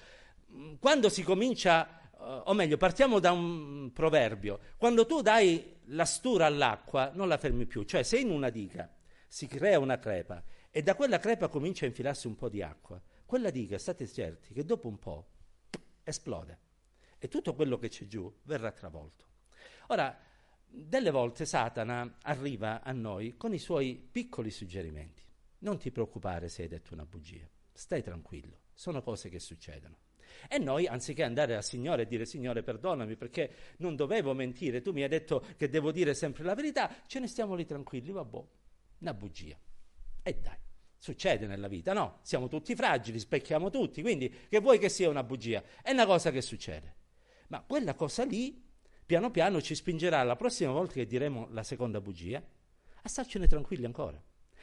Quando 0.79 1.09
si 1.09 1.25
comincia, 1.25 2.09
eh, 2.13 2.43
o 2.45 2.55
meglio, 2.55 2.77
partiamo 2.77 3.19
da 3.19 3.33
un 3.33 3.91
proverbio. 3.93 4.61
Quando 4.79 5.07
tu 5.07 5.21
dai 5.23 5.79
la 5.87 6.05
stura 6.05 6.47
all'acqua, 6.47 7.11
non 7.13 7.27
la 7.27 7.37
fermi 7.37 7.67
più. 7.67 7.83
Cioè, 7.83 8.05
sei 8.05 8.23
in 8.23 8.31
una 8.31 8.49
diga 8.49 8.89
si 9.33 9.47
crea 9.47 9.79
una 9.79 10.01
crepa 10.01 10.43
e 10.73 10.83
da 10.83 10.97
quella 10.97 11.21
crepa 11.21 11.47
comincia 11.47 11.85
a 11.85 11.89
infilarsi 11.89 12.27
un 12.27 12.35
po' 12.35 12.49
di 12.49 12.63
acqua. 12.63 13.01
Quella 13.25 13.51
diga, 13.51 13.79
state 13.79 14.09
certi, 14.09 14.53
che 14.53 14.65
dopo 14.65 14.89
un 14.89 14.99
po' 14.99 15.29
esplode 16.03 16.59
e 17.17 17.29
tutto 17.29 17.55
quello 17.55 17.79
che 17.79 17.89
c'è 17.89 18.07
giù 18.07 18.33
verrà 18.43 18.73
travolto. 18.73 19.27
Ora, 19.87 20.19
delle 20.67 21.13
volte 21.13 21.47
Satana 21.47 22.17
arriva 22.23 22.83
a 22.83 22.91
noi 22.91 23.37
con 23.37 23.55
i 23.55 23.59
suoi 23.59 24.05
piccoli 24.11 24.51
suggerimenti. 24.51 25.23
Non 25.59 25.79
ti 25.79 25.93
preoccupare 25.93 26.49
se 26.49 26.63
hai 26.63 26.69
detto 26.69 26.93
una 26.93 27.07
bugia, 27.07 27.49
stai 27.73 28.03
tranquillo, 28.03 28.63
sono 28.75 29.01
cose 29.01 29.29
che 29.29 29.39
succedono. 29.39 29.97
E 30.49 30.59
noi, 30.59 30.89
anziché 30.89 31.23
andare 31.23 31.55
al 31.55 31.63
Signore 31.63 32.03
e 32.03 32.07
dire 32.07 32.27
Signore 32.27 32.65
perdonami 32.65 33.15
perché 33.15 33.55
non 33.79 33.95
dovevo 33.95 34.35
mentire, 34.35 34.81
tu 34.81 34.91
mi 34.91 35.05
hai 35.05 35.09
detto 35.09 35.45
che 35.57 35.69
devo 35.69 35.93
dire 35.93 36.15
sempre 36.15 36.43
la 36.43 36.55
verità, 36.55 36.93
ce 37.07 37.21
ne 37.21 37.29
stiamo 37.29 37.55
lì 37.55 37.65
tranquilli, 37.65 38.11
vabbè, 38.11 38.43
una 39.01 39.15
bugia. 39.15 39.59
E 40.23 40.35
dai, 40.35 40.59
succede 40.97 41.47
nella 41.47 41.69
vita, 41.69 41.93
no? 41.93 42.21
Siamo 42.23 42.49
tutti 42.49 42.75
fragili, 42.75 43.19
specchiamo 43.19 43.71
tutti, 43.71 44.03
quindi 44.03 44.33
che 44.49 44.61
vuoi 44.61 44.79
che 44.79 44.89
sia 44.89 45.09
una 45.09 45.25
bugia? 45.25 45.63
È 45.83 45.91
una 45.91 46.07
cosa 46.07 46.31
che 46.31 46.41
succede. 46.41 46.97
Ma 47.49 47.63
quella 47.63 47.95
cosa 47.95 48.25
lì, 48.25 48.63
piano 49.05 49.31
piano, 49.31 49.61
ci 49.61 49.75
spingerà 49.75 50.23
la 50.23 50.37
prossima 50.37 50.73
volta 50.73 50.95
che 50.95 51.07
diremo 51.07 51.49
la 51.51 51.63
seconda 51.63 52.01
bugia, 52.01 52.43
a 53.03 53.09
starcene 53.09 53.47
tranquilli 53.47 53.85
ancora. 53.85 54.23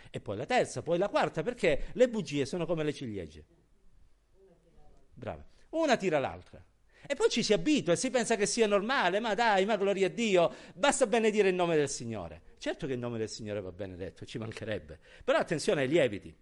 E 0.09 0.21
poi 0.21 0.37
la 0.37 0.45
terza, 0.45 0.81
poi 0.81 0.97
la 0.97 1.09
quarta, 1.09 1.43
perché 1.43 1.87
le 1.93 2.07
bugie 2.07 2.45
sono 2.45 2.65
come 2.65 2.83
le 2.83 2.93
ciliegie. 2.93 3.45
Brava. 5.13 5.45
Una 5.69 5.97
tira 5.97 6.19
l'altra. 6.19 6.63
E 7.07 7.15
poi 7.15 7.29
ci 7.29 7.41
si 7.41 7.53
abitua 7.53 7.93
e 7.93 7.95
si 7.95 8.09
pensa 8.09 8.35
che 8.35 8.45
sia 8.45 8.67
normale, 8.67 9.19
ma 9.19 9.33
dai, 9.33 9.65
ma 9.65 9.77
gloria 9.77 10.07
a 10.07 10.09
Dio, 10.09 10.53
basta 10.75 11.07
benedire 11.07 11.49
il 11.49 11.55
nome 11.55 11.75
del 11.75 11.89
Signore. 11.89 12.41
Certo 12.59 12.85
che 12.85 12.93
il 12.93 12.99
nome 12.99 13.17
del 13.17 13.29
Signore 13.29 13.61
va 13.61 13.71
benedetto, 13.71 14.25
ci 14.25 14.37
mancherebbe. 14.37 14.99
Però 15.23 15.37
attenzione 15.37 15.81
ai 15.81 15.87
lieviti 15.87 16.35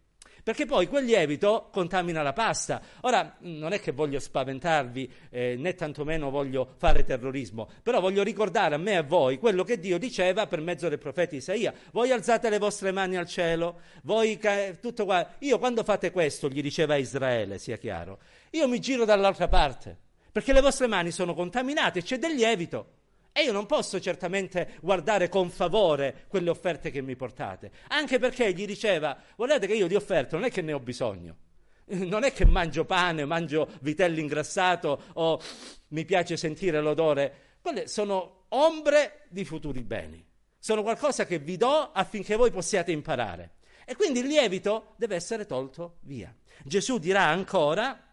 perché 0.46 0.68
poi 0.68 0.88
quel 0.88 1.06
lievito 1.06 1.70
contamina 1.72 2.22
la 2.22 2.32
pasta. 2.32 2.80
Ora, 3.02 3.36
non 3.40 3.74
è 3.74 3.80
che 3.80 3.92
voglio 3.92 4.20
spaventarvi, 4.20 5.12
eh, 5.32 5.56
né 5.58 5.74
tantomeno 5.74 6.30
voglio 6.30 6.76
fare 6.78 7.04
terrorismo, 7.04 7.68
però 7.82 8.00
voglio 8.00 8.22
ricordare 8.22 8.76
a 8.76 8.78
me 8.78 8.92
e 8.92 8.96
a 8.98 9.02
voi 9.02 9.40
quello 9.40 9.64
che 9.64 9.80
Dio 9.80 9.98
diceva 9.98 10.46
per 10.46 10.62
mezzo 10.62 10.88
del 10.88 11.00
profeta 11.00 11.36
Isaia. 11.36 11.74
Voi 11.92 12.12
alzate 12.12 12.52
le 12.52 12.60
vostre 12.60 12.92
mani 12.92 13.18
al 13.18 13.26
cielo, 13.26 13.80
voi 14.04 14.38
ca- 14.38 14.72
tutto 14.80 15.06
qua. 15.06 15.28
Io 15.40 15.58
quando 15.58 15.84
fate 15.84 16.12
questo, 16.12 16.48
gli 16.48 16.62
diceva 16.62 16.96
Israele, 16.96 17.58
sia 17.58 17.78
chiaro, 17.78 18.20
io 18.52 18.68
mi 18.68 18.80
giro 18.80 19.04
dall'altra 19.04 19.48
parte, 19.48 19.98
perché 20.36 20.52
le 20.52 20.60
vostre 20.60 20.88
mani 20.88 21.12
sono 21.12 21.34
contaminate, 21.34 22.04
c'è 22.04 22.20
del 22.20 22.34
lievito. 22.34 22.96
E 23.32 23.44
io 23.44 23.54
non 23.54 23.66
posso 23.66 24.02
certamente 24.02 24.76
guardare 24.82 25.30
con 25.30 25.50
favore 25.50 26.26
quelle 26.28 26.50
offerte 26.50 26.92
che 26.92 27.02
mi 27.02 27.16
portate, 27.16 27.72
anche 27.88 28.20
perché 28.20 28.52
gli 28.52 28.66
diceva, 28.66 29.18
guardate 29.38 29.66
che 29.66 29.76
io 29.76 29.88
di 29.88 29.96
offerte 29.96 30.36
non 30.36 30.44
è 30.44 30.52
che 30.52 30.62
ne 30.62 30.74
ho 30.74 30.82
bisogno, 30.82 31.38
non 31.86 32.26
è 32.26 32.34
che 32.34 32.44
mangio 32.46 32.84
pane, 32.84 33.24
mangio 33.24 33.70
vitello 33.80 34.20
ingrassato 34.20 35.04
o 35.14 35.42
mi 35.90 36.04
piace 36.04 36.36
sentire 36.36 36.82
l'odore, 36.82 37.60
quelle 37.62 37.88
sono 37.88 38.48
ombre 38.50 39.28
di 39.30 39.46
futuri 39.46 39.84
beni, 39.84 40.22
sono 40.60 40.82
qualcosa 40.82 41.26
che 41.26 41.40
vi 41.40 41.56
do 41.56 41.94
affinché 41.94 42.36
voi 42.36 42.52
possiate 42.52 42.92
imparare. 42.92 43.52
E 43.86 43.96
quindi 43.96 44.20
il 44.20 44.26
lievito 44.28 44.96
deve 44.98 45.16
essere 45.16 45.46
tolto 45.46 46.00
via. 46.02 46.36
Gesù 46.62 46.98
dirà 46.98 47.24
ancora, 47.24 48.06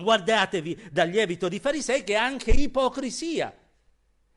guardatevi 0.00 0.88
dal 0.90 1.08
lievito 1.08 1.48
di 1.48 1.58
farisei 1.58 2.02
che 2.04 2.14
è 2.14 2.16
anche 2.16 2.50
ipocrisia 2.50 3.54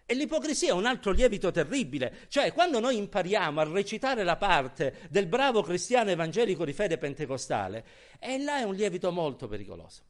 e 0.09 0.13
l'ipocrisia 0.13 0.69
è 0.69 0.73
un 0.73 0.85
altro 0.85 1.11
lievito 1.11 1.51
terribile, 1.51 2.27
cioè 2.29 2.53
quando 2.53 2.79
noi 2.79 2.95
impariamo 2.95 3.59
a 3.59 3.65
recitare 3.65 4.23
la 4.23 4.37
parte 4.37 4.99
del 5.09 5.27
bravo 5.27 5.61
cristiano 5.61 6.09
evangelico 6.09 6.63
di 6.63 6.71
fede 6.71 6.97
pentecostale, 6.97 7.85
e 8.17 8.37
là 8.37 8.59
è 8.59 8.63
un 8.63 8.73
lievito 8.73 9.11
molto 9.11 9.49
pericoloso. 9.49 10.06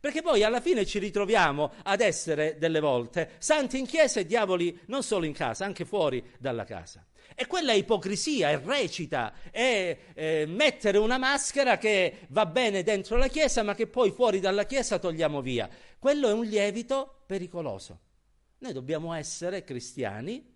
Perché 0.00 0.22
poi 0.22 0.42
alla 0.42 0.62
fine 0.62 0.86
ci 0.86 0.98
ritroviamo 0.98 1.72
ad 1.82 2.00
essere 2.00 2.56
delle 2.58 2.80
volte 2.80 3.32
santi 3.36 3.78
in 3.78 3.86
chiesa 3.86 4.18
e 4.20 4.24
diavoli 4.24 4.80
non 4.86 5.02
solo 5.02 5.26
in 5.26 5.34
casa, 5.34 5.66
anche 5.66 5.84
fuori 5.84 6.24
dalla 6.38 6.64
casa. 6.64 7.04
E 7.34 7.46
quella 7.46 7.72
è 7.72 7.76
ipocrisia, 7.76 8.48
è 8.48 8.58
recita, 8.64 9.32
è 9.50 9.96
eh, 10.14 10.46
mettere 10.46 10.96
una 10.96 11.18
maschera 11.18 11.76
che 11.76 12.26
va 12.28 12.46
bene 12.46 12.82
dentro 12.82 13.16
la 13.16 13.28
chiesa 13.28 13.62
ma 13.62 13.74
che 13.74 13.86
poi 13.86 14.10
fuori 14.10 14.40
dalla 14.40 14.64
chiesa 14.64 14.98
togliamo 14.98 15.42
via. 15.42 15.68
Quello 15.98 16.28
è 16.28 16.32
un 16.32 16.44
lievito 16.44 17.22
pericoloso. 17.26 18.00
Noi 18.58 18.72
dobbiamo 18.72 19.12
essere 19.12 19.64
cristiani 19.64 20.50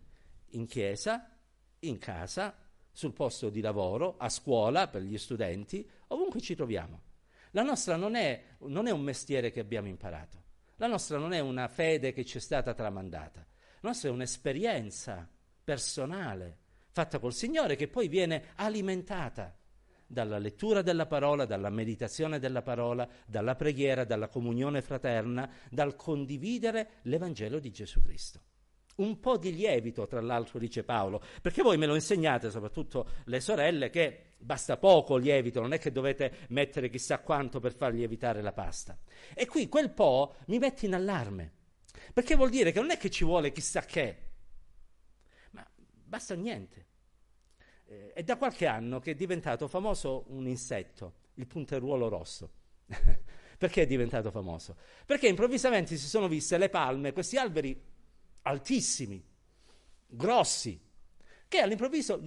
in 0.51 0.67
chiesa, 0.67 1.31
in 1.81 1.99
casa, 1.99 2.57
sul 2.91 3.13
posto 3.13 3.51
di 3.51 3.61
lavoro, 3.61 4.17
a 4.19 4.29
scuola 4.29 4.89
per 4.89 5.03
gli 5.03 5.19
studenti, 5.19 5.87
ovunque 6.09 6.41
ci 6.41 6.55
troviamo. 6.55 7.13
La 7.55 7.63
nostra 7.63 7.95
non 7.95 8.17
è, 8.17 8.43
non 8.63 8.89
è 8.89 8.91
un 8.91 9.03
mestiere 9.03 9.53
che 9.53 9.61
abbiamo 9.61 9.87
imparato, 9.87 10.43
la 10.77 10.89
nostra 10.89 11.19
non 11.19 11.33
è 11.33 11.39
una 11.39 11.69
fede 11.69 12.13
che 12.13 12.25
ci 12.25 12.39
è 12.39 12.41
stata 12.41 12.75
tramandata, 12.75 13.47
la 13.81 13.89
nostra 13.91 14.09
è 14.09 14.13
un'esperienza 14.13 15.29
personale 15.63 16.59
fatta 16.91 17.21
col 17.21 17.33
Signore 17.33 17.77
che 17.77 17.87
poi 17.87 18.09
viene 18.09 18.47
alimentata 18.57 19.57
dalla 20.05 20.39
lettura 20.39 20.83
della 20.83 21.07
parola, 21.07 21.45
dalla 21.45 21.71
meditazione 21.71 22.41
della 22.41 22.63
parola, 22.63 23.09
dalla 23.25 23.55
preghiera, 23.55 24.05
dalla 24.05 24.27
comunione 24.27 24.83
fraterna, 24.83 25.49
dal 25.71 25.95
condividere 25.95 26.95
l'Evangelo 27.03 27.61
di 27.61 27.71
Gesù 27.71 28.03
Cristo. 28.03 28.41
Un 28.97 29.19
po' 29.19 29.37
di 29.37 29.55
lievito, 29.55 30.07
tra 30.07 30.21
l'altro, 30.21 30.59
dice 30.59 30.85
Paolo, 30.85 31.23
perché 31.43 31.63
voi 31.63 31.77
me 31.77 31.87
lo 31.87 31.95
insegnate, 31.95 32.51
soprattutto 32.51 33.09
le 33.25 33.41
sorelle, 33.41 33.91
che 33.91 34.35
basta 34.39 34.77
poco 34.77 35.17
lievito, 35.17 35.61
non 35.61 35.73
è 35.73 35.79
che 35.79 35.91
dovete 35.91 36.47
mettere 36.51 36.89
chissà 36.89 37.19
quanto 37.19 37.59
per 37.59 37.75
far 37.75 37.93
lievitare 37.93 38.41
la 38.41 38.53
pasta. 38.53 38.97
E 39.35 39.47
qui 39.47 39.69
quel 39.69 39.91
po' 39.91 40.37
mi 40.47 40.59
mette 40.59 40.87
in 40.87 40.95
allarme, 40.95 41.53
perché 42.13 42.37
vuol 42.37 42.51
dire 42.51 42.71
che 42.71 42.81
non 42.81 42.91
è 42.91 42.97
che 42.97 43.11
ci 43.11 43.25
vuole 43.25 43.51
chissà 43.51 43.81
che, 43.83 44.17
ma 45.51 45.67
basta 46.05 46.35
niente 46.35 46.93
eh, 47.87 48.13
è 48.13 48.23
da 48.23 48.37
qualche 48.37 48.67
anno 48.67 49.01
che 49.01 49.13
è 49.13 49.15
diventato 49.15 49.69
famoso 49.69 50.25
un 50.29 50.47
insetto, 50.47 51.15
il 51.35 51.47
punteruolo 51.47 52.09
rosso. 52.09 52.51
Perché 53.57 53.83
è 53.83 53.87
diventato 53.87 54.31
famoso? 54.31 54.77
Perché 55.07 55.29
improvvisamente 55.29 55.97
si 55.97 56.07
sono 56.07 56.29
viste 56.29 56.59
le 56.59 56.69
palme, 56.69 57.13
questi 57.13 57.37
alberi 57.37 57.81
altissimi, 58.45 59.25
grossi, 60.07 60.81
che 61.49 61.59
all'improvviso, 61.59 62.21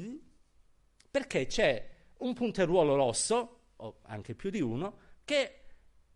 perché 1.10 1.46
c'è 1.46 1.96
un 2.20 2.34
punteruolo 2.34 2.96
rosso, 2.96 3.62
o 3.78 4.00
anche 4.04 4.36
più 4.36 4.50
di 4.50 4.62
uno, 4.62 5.00
che 5.24 5.64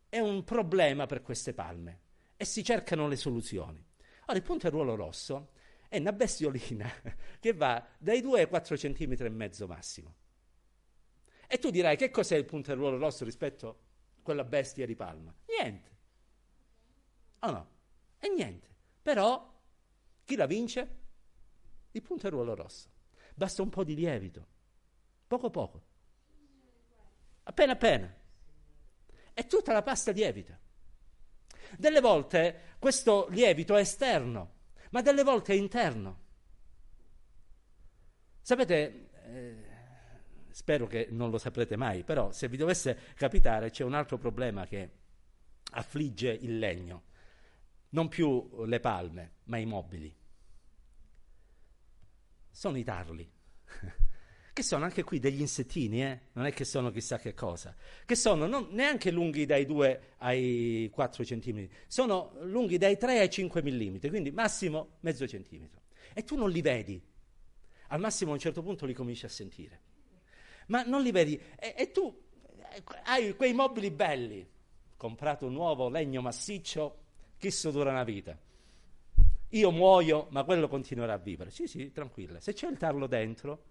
è 0.10 0.20
un 0.20 0.44
problema 0.44 1.06
per 1.06 1.22
queste 1.22 1.54
palme 1.54 2.00
e 2.38 2.46
si 2.46 2.64
cercano 2.64 3.08
le 3.08 3.16
soluzioni. 3.16 3.84
Ora, 4.26 4.38
il 4.38 4.44
punteruolo 4.44 4.96
rosso 4.96 5.52
è 5.88 5.98
una 5.98 6.14
bestiolina 6.14 6.90
che 7.40 7.54
va 7.54 7.86
dai 7.98 8.22
2 8.22 8.42
ai 8.42 8.48
4 8.48 8.76
cm 8.76 9.16
e 9.20 9.30
mezzo 9.30 9.68
massimo. 9.68 10.16
E 11.48 11.60
tu 11.60 11.70
dirai 11.70 11.98
che 11.98 12.10
cos'è 12.10 12.38
il 12.38 12.46
punteruolo 12.46 12.98
rosso 12.98 13.26
rispetto 13.26 13.68
a 13.70 14.22
quella 14.24 14.46
bestia 14.46 14.86
di 14.86 14.96
palma? 14.96 15.36
Niente. 15.48 15.90
O 17.40 17.48
oh 17.48 17.52
no? 17.52 17.70
E 18.20 18.30
niente. 18.30 18.70
Però 19.02 19.51
chi 20.24 20.36
la 20.36 20.46
vince? 20.46 21.00
Il 21.92 22.02
punteruolo 22.02 22.56
rosso. 22.56 22.90
Basta 23.34 23.62
un 23.62 23.70
po' 23.70 23.84
di 23.84 23.96
lievito. 23.96 24.48
Poco 25.28 25.50
poco. 25.50 25.84
Appena 27.44 27.74
appena. 27.74 28.14
E 29.34 29.48
tutta 29.48 29.74
la 29.74 29.82
pasta 29.82 30.12
lievita. 30.12 30.58
Delle 31.78 32.02
volte 32.02 32.76
questo 32.80 33.28
lievito 33.30 33.76
è 33.76 33.82
esterno 33.82 34.60
ma 34.92 35.02
delle 35.02 35.24
volte 35.24 35.54
è 35.54 35.56
interno. 35.56 36.20
Sapete, 38.42 39.10
eh, 39.26 39.66
spero 40.50 40.88
che 40.88 41.08
non 41.12 41.30
lo 41.30 41.38
saprete 41.38 41.76
mai, 41.76 42.04
però 42.04 42.32
se 42.32 42.48
vi 42.48 42.58
dovesse 42.58 42.98
capitare 43.16 43.70
c'è 43.70 43.84
un 43.84 43.94
altro 43.94 44.18
problema 44.18 44.66
che 44.66 44.90
affligge 45.74 46.32
il 46.32 46.60
legno, 46.60 47.04
non 47.92 48.08
più 48.08 48.66
le 48.66 48.80
palme, 48.80 49.36
ma 49.46 49.58
i 49.58 49.66
mobili. 49.66 50.14
Sono 52.50 52.78
i 52.78 52.84
tarli. 52.84 53.30
che 54.54 54.64
sono 54.64 54.84
anche 54.84 55.04
qui 55.04 55.20
degli 55.20 55.40
insettini, 55.40 56.04
eh? 56.04 56.20
non 56.34 56.46
è 56.46 56.54
che 56.54 56.66
sono 56.66 56.92
chissà 56.92 57.18
che 57.18 57.34
cosa, 57.34 57.76
che 58.06 58.16
sono 58.16 58.48
non, 58.48 58.68
neanche 58.72 59.10
lunghi 59.10 59.46
dai 59.46 59.66
2 59.66 60.16
ai 60.18 60.90
4 60.92 61.24
cm, 61.24 61.68
sono 61.88 62.34
lunghi 62.42 62.78
dai 62.78 62.98
3 62.98 63.20
ai 63.20 63.30
5 63.30 63.62
mm, 63.64 63.96
quindi 64.10 64.32
massimo 64.32 64.98
mezzo 65.02 65.26
centimetro. 65.28 65.82
E 66.14 66.24
tu 66.24 66.36
non 66.36 66.50
li 66.50 66.62
vedi, 66.62 67.02
al 67.88 68.00
massimo 68.00 68.32
a 68.32 68.34
un 68.34 68.40
certo 68.40 68.62
punto 68.62 68.86
li 68.86 68.94
cominci 68.94 69.26
a 69.26 69.30
sentire, 69.30 69.82
ma 70.68 70.84
non 70.84 71.02
li 71.02 71.12
vedi. 71.12 71.40
E, 71.58 71.74
e 71.78 71.92
tu 71.92 72.14
eh, 72.74 72.84
hai 73.06 73.34
quei 73.36 73.54
mobili 73.54 73.90
belli, 73.90 74.46
comprato 74.98 75.46
un 75.46 75.54
nuovo 75.54 75.88
legno 75.88 76.22
massiccio, 76.22 77.01
chissà 77.42 77.72
dura 77.72 77.90
una 77.90 78.04
vita. 78.04 78.38
Io 79.50 79.72
muoio, 79.72 80.28
ma 80.30 80.44
quello 80.44 80.68
continuerà 80.68 81.14
a 81.14 81.18
vivere. 81.18 81.50
Sì, 81.50 81.66
sì, 81.68 81.92
tranquilla. 81.92 82.40
Se 82.40 82.54
c'è 82.54 82.70
il 82.70 82.78
tarlo 82.78 83.08
dentro, 83.08 83.64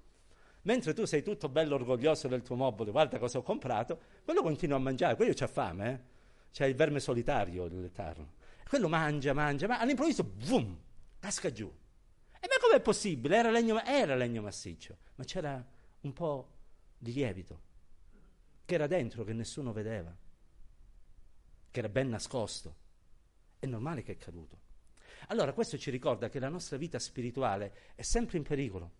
Mentre 0.62 0.92
tu 0.92 1.06
sei 1.06 1.22
tutto 1.22 1.48
bello 1.48 1.76
orgoglioso 1.76 2.28
del 2.28 2.42
tuo 2.42 2.54
mobile, 2.54 2.90
guarda 2.90 3.18
cosa 3.18 3.38
ho 3.38 3.42
comprato, 3.42 3.98
quello 4.24 4.42
continua 4.42 4.76
a 4.76 4.80
mangiare, 4.80 5.16
quello 5.16 5.32
c'ha 5.34 5.46
fame, 5.46 5.90
eh? 5.90 6.00
c'è 6.52 6.66
il 6.66 6.74
verme 6.74 7.00
solitario 7.00 7.64
il 7.64 7.90
tarlo. 7.92 8.32
Quello 8.68 8.86
mangia, 8.86 9.32
mangia, 9.32 9.66
ma 9.66 9.80
all'improvviso, 9.80 10.22
boom, 10.22 10.78
casca 11.18 11.50
giù. 11.50 11.66
E 11.66 12.46
ma 12.46 12.56
com'è 12.60 12.80
possibile? 12.82 13.36
Era 13.36 13.50
legno, 13.50 13.82
era 13.82 14.14
legno 14.14 14.42
massiccio, 14.42 14.98
ma 15.14 15.24
c'era 15.24 15.66
un 16.02 16.12
po' 16.12 16.50
di 16.98 17.14
lievito 17.14 17.68
che 18.66 18.74
era 18.74 18.86
dentro, 18.86 19.24
che 19.24 19.32
nessuno 19.32 19.72
vedeva, 19.72 20.14
che 21.70 21.78
era 21.78 21.88
ben 21.88 22.10
nascosto. 22.10 22.79
È 23.60 23.66
normale 23.66 24.02
che 24.02 24.12
è 24.12 24.16
caduto. 24.16 24.58
Allora 25.28 25.52
questo 25.52 25.76
ci 25.76 25.90
ricorda 25.90 26.30
che 26.30 26.38
la 26.38 26.48
nostra 26.48 26.78
vita 26.78 26.98
spirituale 26.98 27.92
è 27.94 28.00
sempre 28.00 28.38
in 28.38 28.42
pericolo. 28.42 28.90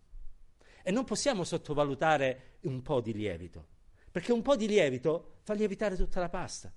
E 0.83 0.91
non 0.91 1.05
possiamo 1.05 1.45
sottovalutare 1.45 2.59
un 2.63 2.83
po' 2.83 3.01
di 3.01 3.15
lievito, 3.15 3.67
perché 4.11 4.33
un 4.33 4.43
po' 4.43 4.57
di 4.57 4.69
lievito 4.69 5.39
fa 5.45 5.55
lievitare 5.55 5.97
tutta 5.97 6.21
la 6.21 6.29
pasta. 6.29 6.71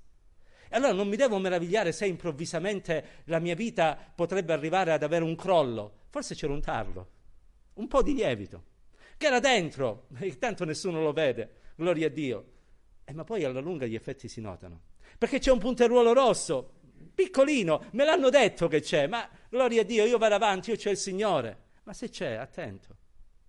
E 0.70 0.76
allora 0.76 0.94
non 0.94 1.10
mi 1.10 1.18
devo 1.18 1.38
meravigliare 1.40 1.92
se 1.92 2.06
improvvisamente 2.06 3.22
la 3.26 3.40
mia 3.40 3.54
vita 3.54 3.98
potrebbe 4.16 4.54
arrivare 4.54 4.94
ad 4.94 5.04
avere 5.04 5.26
un 5.26 5.36
crollo. 5.36 6.04
Forse 6.10 6.36
c'era 6.36 6.54
un 6.54 6.62
tarlo, 6.62 7.10
un 7.74 7.88
po' 7.88 8.02
di 8.02 8.14
lievito, 8.14 8.64
che 9.18 9.28
era 9.28 9.40
dentro, 9.40 10.08
e 10.20 10.38
tanto 10.38 10.64
nessuno 10.64 11.02
lo 11.02 11.12
vede, 11.12 11.58
gloria 11.76 12.08
a 12.08 12.10
Dio. 12.10 12.52
Eh, 13.04 13.14
ma 13.14 13.26
poi 13.26 13.44
alla 13.44 13.60
lunga 13.60 13.86
gli 13.86 13.96
effetti 13.96 14.30
si 14.30 14.40
notano. 14.40 14.82
Perché 15.18 15.40
c'è 15.40 15.52
un 15.52 15.60
punteruolo 15.60 16.14
rosso, 16.14 16.73
piccolino, 17.04 17.86
me 17.92 18.06
l'hanno 18.06 18.30
detto 18.30 18.68
che 18.68 18.82
c'è, 18.82 19.08
ma 19.08 19.28
gloria 19.50 19.82
a 19.82 19.86
Dio, 19.86 20.06
io 20.06 20.18
vado 20.18 20.36
avanti, 20.36 20.70
io 20.72 20.76
c'è 20.76 20.92
il 20.92 20.98
Signore. 20.98 21.62
Ma 21.84 21.94
se 21.94 22.10
c'è, 22.10 22.34
attento, 22.34 22.96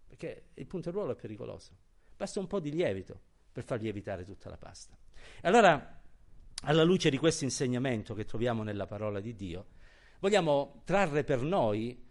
perché 0.06 0.46
il 0.54 0.66
punteruolo 0.66 1.12
è 1.12 1.16
pericoloso. 1.16 1.70
Basta 2.16 2.40
un 2.40 2.46
po' 2.46 2.60
di 2.60 2.70
lievito 2.70 3.20
per 3.52 3.64
far 3.64 3.80
lievitare 3.80 4.24
tutta 4.24 4.50
la 4.50 4.56
pasta. 4.56 4.96
Allora, 5.42 6.02
alla 6.62 6.82
luce 6.82 7.10
di 7.10 7.18
questo 7.18 7.44
insegnamento 7.44 8.14
che 8.14 8.24
troviamo 8.24 8.62
nella 8.62 8.86
parola 8.86 9.20
di 9.20 9.34
Dio, 9.34 9.66
vogliamo 10.20 10.82
trarre 10.84 11.22
per 11.24 11.42
noi 11.42 12.02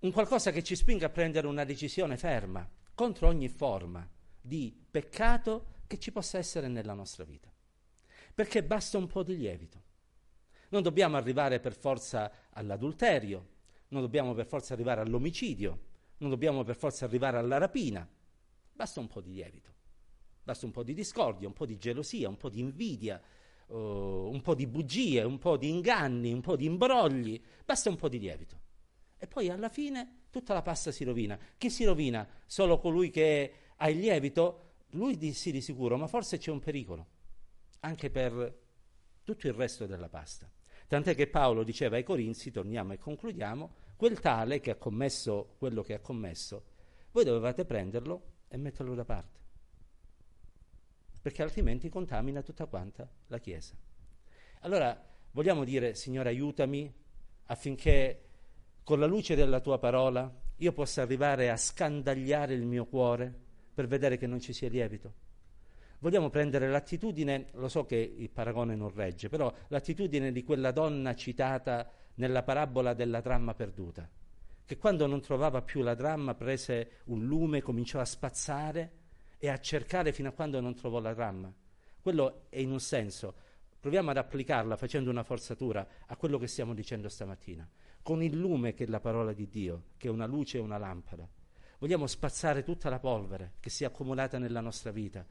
un 0.00 0.12
qualcosa 0.12 0.50
che 0.50 0.62
ci 0.62 0.76
spinga 0.76 1.06
a 1.06 1.10
prendere 1.10 1.46
una 1.46 1.64
decisione 1.64 2.16
ferma 2.16 2.68
contro 2.94 3.28
ogni 3.28 3.48
forma 3.48 4.08
di 4.40 4.76
peccato 4.90 5.74
che 5.86 5.98
ci 5.98 6.12
possa 6.12 6.38
essere 6.38 6.68
nella 6.68 6.94
nostra 6.94 7.24
vita. 7.24 7.52
Perché 8.34 8.62
basta 8.62 8.98
un 8.98 9.06
po' 9.06 9.22
di 9.22 9.36
lievito. 9.36 9.82
Non 10.68 10.82
dobbiamo 10.82 11.16
arrivare 11.16 11.60
per 11.60 11.74
forza 11.74 12.30
all'adulterio, 12.50 13.48
non 13.88 14.02
dobbiamo 14.02 14.34
per 14.34 14.46
forza 14.46 14.74
arrivare 14.74 15.00
all'omicidio, 15.00 15.80
non 16.18 16.30
dobbiamo 16.30 16.64
per 16.64 16.76
forza 16.76 17.04
arrivare 17.04 17.38
alla 17.38 17.58
rapina. 17.58 18.08
Basta 18.72 19.00
un 19.00 19.06
po' 19.06 19.20
di 19.20 19.32
lievito. 19.32 19.74
Basta 20.42 20.66
un 20.66 20.72
po' 20.72 20.82
di 20.82 20.94
discordia, 20.94 21.48
un 21.48 21.54
po' 21.54 21.66
di 21.66 21.76
gelosia, 21.76 22.28
un 22.28 22.36
po' 22.36 22.48
di 22.48 22.60
invidia, 22.60 23.20
uh, 23.68 23.76
un 23.76 24.40
po' 24.42 24.54
di 24.54 24.66
bugie, 24.66 25.22
un 25.22 25.38
po' 25.38 25.56
di 25.56 25.68
inganni, 25.68 26.32
un 26.32 26.40
po' 26.40 26.56
di 26.56 26.66
imbrogli. 26.66 27.42
Basta 27.64 27.90
un 27.90 27.96
po' 27.96 28.08
di 28.08 28.18
lievito. 28.18 28.60
E 29.18 29.26
poi 29.26 29.48
alla 29.48 29.68
fine 29.68 30.24
tutta 30.30 30.54
la 30.54 30.62
pasta 30.62 30.92
si 30.92 31.04
rovina. 31.04 31.38
Chi 31.56 31.70
si 31.70 31.84
rovina? 31.84 32.28
Solo 32.46 32.78
colui 32.78 33.10
che 33.10 33.52
ha 33.76 33.88
il 33.88 33.98
lievito? 33.98 34.62
Lui 34.90 35.16
di, 35.16 35.32
sì 35.32 35.50
di 35.50 35.60
sicuro, 35.60 35.96
ma 35.96 36.06
forse 36.06 36.38
c'è 36.38 36.50
un 36.50 36.60
pericolo 36.60 37.14
anche 37.80 38.10
per 38.10 38.64
tutto 39.22 39.46
il 39.46 39.52
resto 39.52 39.86
della 39.86 40.08
pasta. 40.08 40.50
Tant'è 40.88 41.14
che 41.14 41.26
Paolo 41.26 41.64
diceva 41.64 41.96
ai 41.96 42.04
Corinzi, 42.04 42.50
torniamo 42.50 42.92
e 42.92 42.98
concludiamo, 42.98 43.74
quel 43.96 44.20
tale 44.20 44.60
che 44.60 44.72
ha 44.72 44.76
commesso 44.76 45.54
quello 45.58 45.82
che 45.82 45.94
ha 45.94 46.00
commesso, 46.00 46.64
voi 47.10 47.24
dovevate 47.24 47.64
prenderlo 47.64 48.34
e 48.48 48.56
metterlo 48.56 48.94
da 48.94 49.04
parte, 49.04 49.40
perché 51.20 51.42
altrimenti 51.42 51.88
contamina 51.88 52.42
tutta 52.42 52.66
quanta 52.66 53.08
la 53.26 53.38
Chiesa. 53.38 53.74
Allora 54.60 55.02
vogliamo 55.32 55.64
dire, 55.64 55.94
Signore, 55.94 56.28
aiutami 56.28 56.92
affinché 57.46 58.22
con 58.84 59.00
la 59.00 59.06
luce 59.06 59.34
della 59.34 59.60
tua 59.60 59.78
parola 59.78 60.32
io 60.56 60.72
possa 60.72 61.02
arrivare 61.02 61.50
a 61.50 61.56
scandagliare 61.56 62.54
il 62.54 62.64
mio 62.64 62.86
cuore 62.86 63.34
per 63.74 63.86
vedere 63.86 64.16
che 64.16 64.26
non 64.26 64.40
ci 64.40 64.52
sia 64.52 64.68
lievito. 64.68 65.24
Vogliamo 65.98 66.30
prendere 66.30 66.68
l'attitudine, 66.68 67.48
lo 67.52 67.68
so 67.68 67.84
che 67.84 67.96
il 67.96 68.30
paragone 68.30 68.76
non 68.76 68.92
regge, 68.92 69.28
però 69.28 69.52
l'attitudine 69.68 70.32
di 70.32 70.44
quella 70.44 70.70
donna 70.70 71.14
citata 71.14 71.90
nella 72.14 72.42
parabola 72.42 72.94
della 72.94 73.20
dramma 73.20 73.54
perduta, 73.54 74.08
che 74.64 74.76
quando 74.76 75.06
non 75.06 75.20
trovava 75.20 75.62
più 75.62 75.82
la 75.82 75.94
dramma 75.94 76.34
prese 76.34 77.00
un 77.04 77.24
lume, 77.24 77.62
cominciò 77.62 78.00
a 78.00 78.04
spazzare 78.04 78.92
e 79.38 79.48
a 79.48 79.58
cercare 79.58 80.12
fino 80.12 80.28
a 80.28 80.32
quando 80.32 80.60
non 80.60 80.74
trovò 80.74 81.00
la 81.00 81.14
dramma. 81.14 81.52
Quello 82.00 82.46
è 82.50 82.58
in 82.58 82.70
un 82.70 82.80
senso. 82.80 83.34
Proviamo 83.80 84.10
ad 84.10 84.16
applicarla 84.16 84.76
facendo 84.76 85.10
una 85.10 85.22
forzatura 85.22 85.86
a 86.06 86.16
quello 86.16 86.38
che 86.38 86.46
stiamo 86.46 86.74
dicendo 86.74 87.08
stamattina 87.08 87.68
con 88.06 88.22
il 88.22 88.36
lume 88.36 88.72
che 88.72 88.84
è 88.84 88.86
la 88.86 89.00
parola 89.00 89.32
di 89.32 89.48
Dio, 89.48 89.86
che 89.96 90.06
è 90.06 90.10
una 90.12 90.26
luce 90.26 90.58
e 90.58 90.60
una 90.60 90.78
lampada. 90.78 91.28
Vogliamo 91.80 92.06
spazzare 92.06 92.62
tutta 92.62 92.88
la 92.88 93.00
polvere 93.00 93.54
che 93.58 93.68
si 93.68 93.82
è 93.82 93.86
accumulata 93.88 94.38
nella 94.38 94.60
nostra 94.60 94.92
vita, 94.92 95.26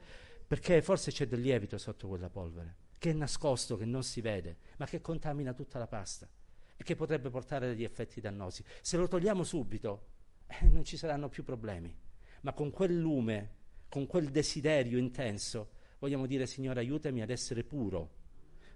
perché 0.47 0.81
forse 0.81 1.11
c'è 1.11 1.27
del 1.27 1.41
lievito 1.41 1.77
sotto 1.77 2.07
quella 2.07 2.29
polvere, 2.29 2.75
che 2.97 3.09
è 3.09 3.13
nascosto, 3.13 3.77
che 3.77 3.85
non 3.85 4.03
si 4.03 4.21
vede, 4.21 4.57
ma 4.77 4.85
che 4.85 5.01
contamina 5.01 5.53
tutta 5.53 5.79
la 5.79 5.87
pasta 5.87 6.29
e 6.77 6.83
che 6.83 6.95
potrebbe 6.95 7.29
portare 7.29 7.67
degli 7.67 7.83
effetti 7.83 8.21
dannosi. 8.21 8.63
Se 8.81 8.97
lo 8.97 9.07
togliamo 9.07 9.43
subito, 9.43 10.07
eh, 10.47 10.67
non 10.67 10.83
ci 10.83 10.97
saranno 10.97 11.29
più 11.29 11.43
problemi, 11.43 11.95
ma 12.41 12.53
con 12.53 12.71
quel 12.71 12.97
lume, 12.97 13.55
con 13.89 14.05
quel 14.05 14.29
desiderio 14.29 14.97
intenso, 14.97 15.71
vogliamo 15.99 16.25
dire 16.25 16.45
Signore 16.45 16.79
aiutami 16.81 17.21
ad 17.21 17.29
essere 17.29 17.63
puro, 17.63 18.23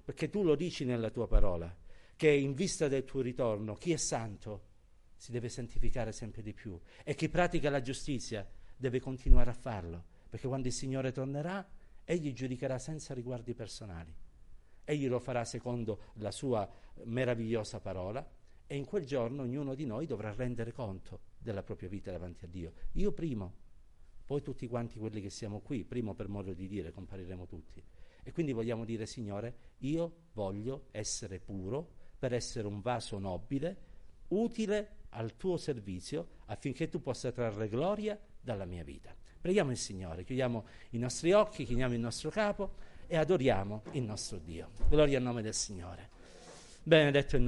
perché 0.04 0.30
tu 0.30 0.44
lo 0.44 0.56
dici 0.56 0.86
nella 0.86 1.12
tua 1.12 1.28
parola 1.28 1.76
che 2.16 2.30
in 2.30 2.54
vista 2.54 2.88
del 2.88 3.06
tuo 3.06 3.22
ritorno 3.22 3.76
chi 3.76 3.94
è 3.94 3.98
santo 3.98 4.66
si 5.16 5.32
deve 5.32 5.48
santificare 5.48 6.12
sempre 6.12 6.42
di 6.42 6.54
più 6.54 6.78
e 7.04 7.16
chi 7.16 7.30
pratica 7.30 7.70
la 7.70 7.82
giustizia 7.82 8.46
deve 8.76 9.00
continuare 9.00 9.52
a 9.52 9.54
farlo, 9.54 10.06
perché 10.30 10.48
quando 10.48 10.68
il 10.68 10.74
Signore 10.74 11.12
tornerà, 11.12 11.68
egli 12.04 12.34
giudicherà 12.34 12.78
senza 12.78 13.14
riguardi 13.14 13.54
personali. 13.54 14.16
Egli 14.84 15.08
lo 15.08 15.20
farà 15.20 15.44
secondo 15.46 16.12
la 16.16 16.32
sua 16.32 16.70
meravigliosa 17.04 17.80
parola 17.80 18.28
e 18.66 18.76
in 18.76 18.86
quel 18.86 19.06
giorno 19.06 19.44
ognuno 19.44 19.74
di 19.74 19.86
noi 19.86 20.06
dovrà 20.06 20.32
rendere 20.34 20.72
conto 20.72 21.22
della 21.38 21.64
propria 21.64 21.90
vita 21.90 22.12
davanti 22.12 22.46
a 22.46 22.48
Dio. 22.48 22.74
Io 22.94 23.12
primo, 23.12 23.54
poi 24.26 24.42
tutti 24.42 24.68
quanti 24.68 25.00
quelli 25.00 25.22
che 25.22 25.30
siamo 25.30 25.60
qui, 25.62 25.84
primo 25.84 26.14
per 26.14 26.28
modo 26.28 26.54
di 26.54 26.68
dire, 26.68 26.92
compariremo 26.92 27.48
tutti. 27.48 27.84
E 28.24 28.32
quindi 28.32 28.52
vogliamo 28.52 28.86
dire, 28.86 29.06
Signore, 29.08 29.56
io 29.80 30.28
voglio 30.34 30.88
essere 30.92 31.40
puro 31.40 31.94
per 32.20 32.34
essere 32.34 32.68
un 32.68 32.82
vaso 32.82 33.18
nobile, 33.18 33.78
utile 34.28 34.98
al 35.10 35.36
tuo 35.36 35.58
servizio 35.58 36.38
affinché 36.46 36.90
tu 36.90 37.02
possa 37.02 37.32
trarre 37.32 37.70
gloria 37.70 38.20
dalla 38.40 38.66
mia 38.66 38.84
vita. 38.84 39.16
Preghiamo 39.42 39.72
il 39.72 39.78
Signore, 39.78 40.26
chiudiamo 40.26 40.66
i 40.92 40.98
nostri 40.98 41.32
occhi, 41.32 41.64
chiniamo 41.64 41.94
il 41.94 42.00
nostro 42.02 42.30
capo 42.30 42.74
e 43.08 43.16
adoriamo 43.16 43.84
il 43.92 44.04
nostro 44.04 44.38
Dio. 44.38 44.72
Gloria 44.90 45.18
al 45.18 45.24
nome 45.24 45.42
del 45.42 45.54
Signore. 45.54 46.10
Benedetto 46.84 47.36
il 47.36 47.38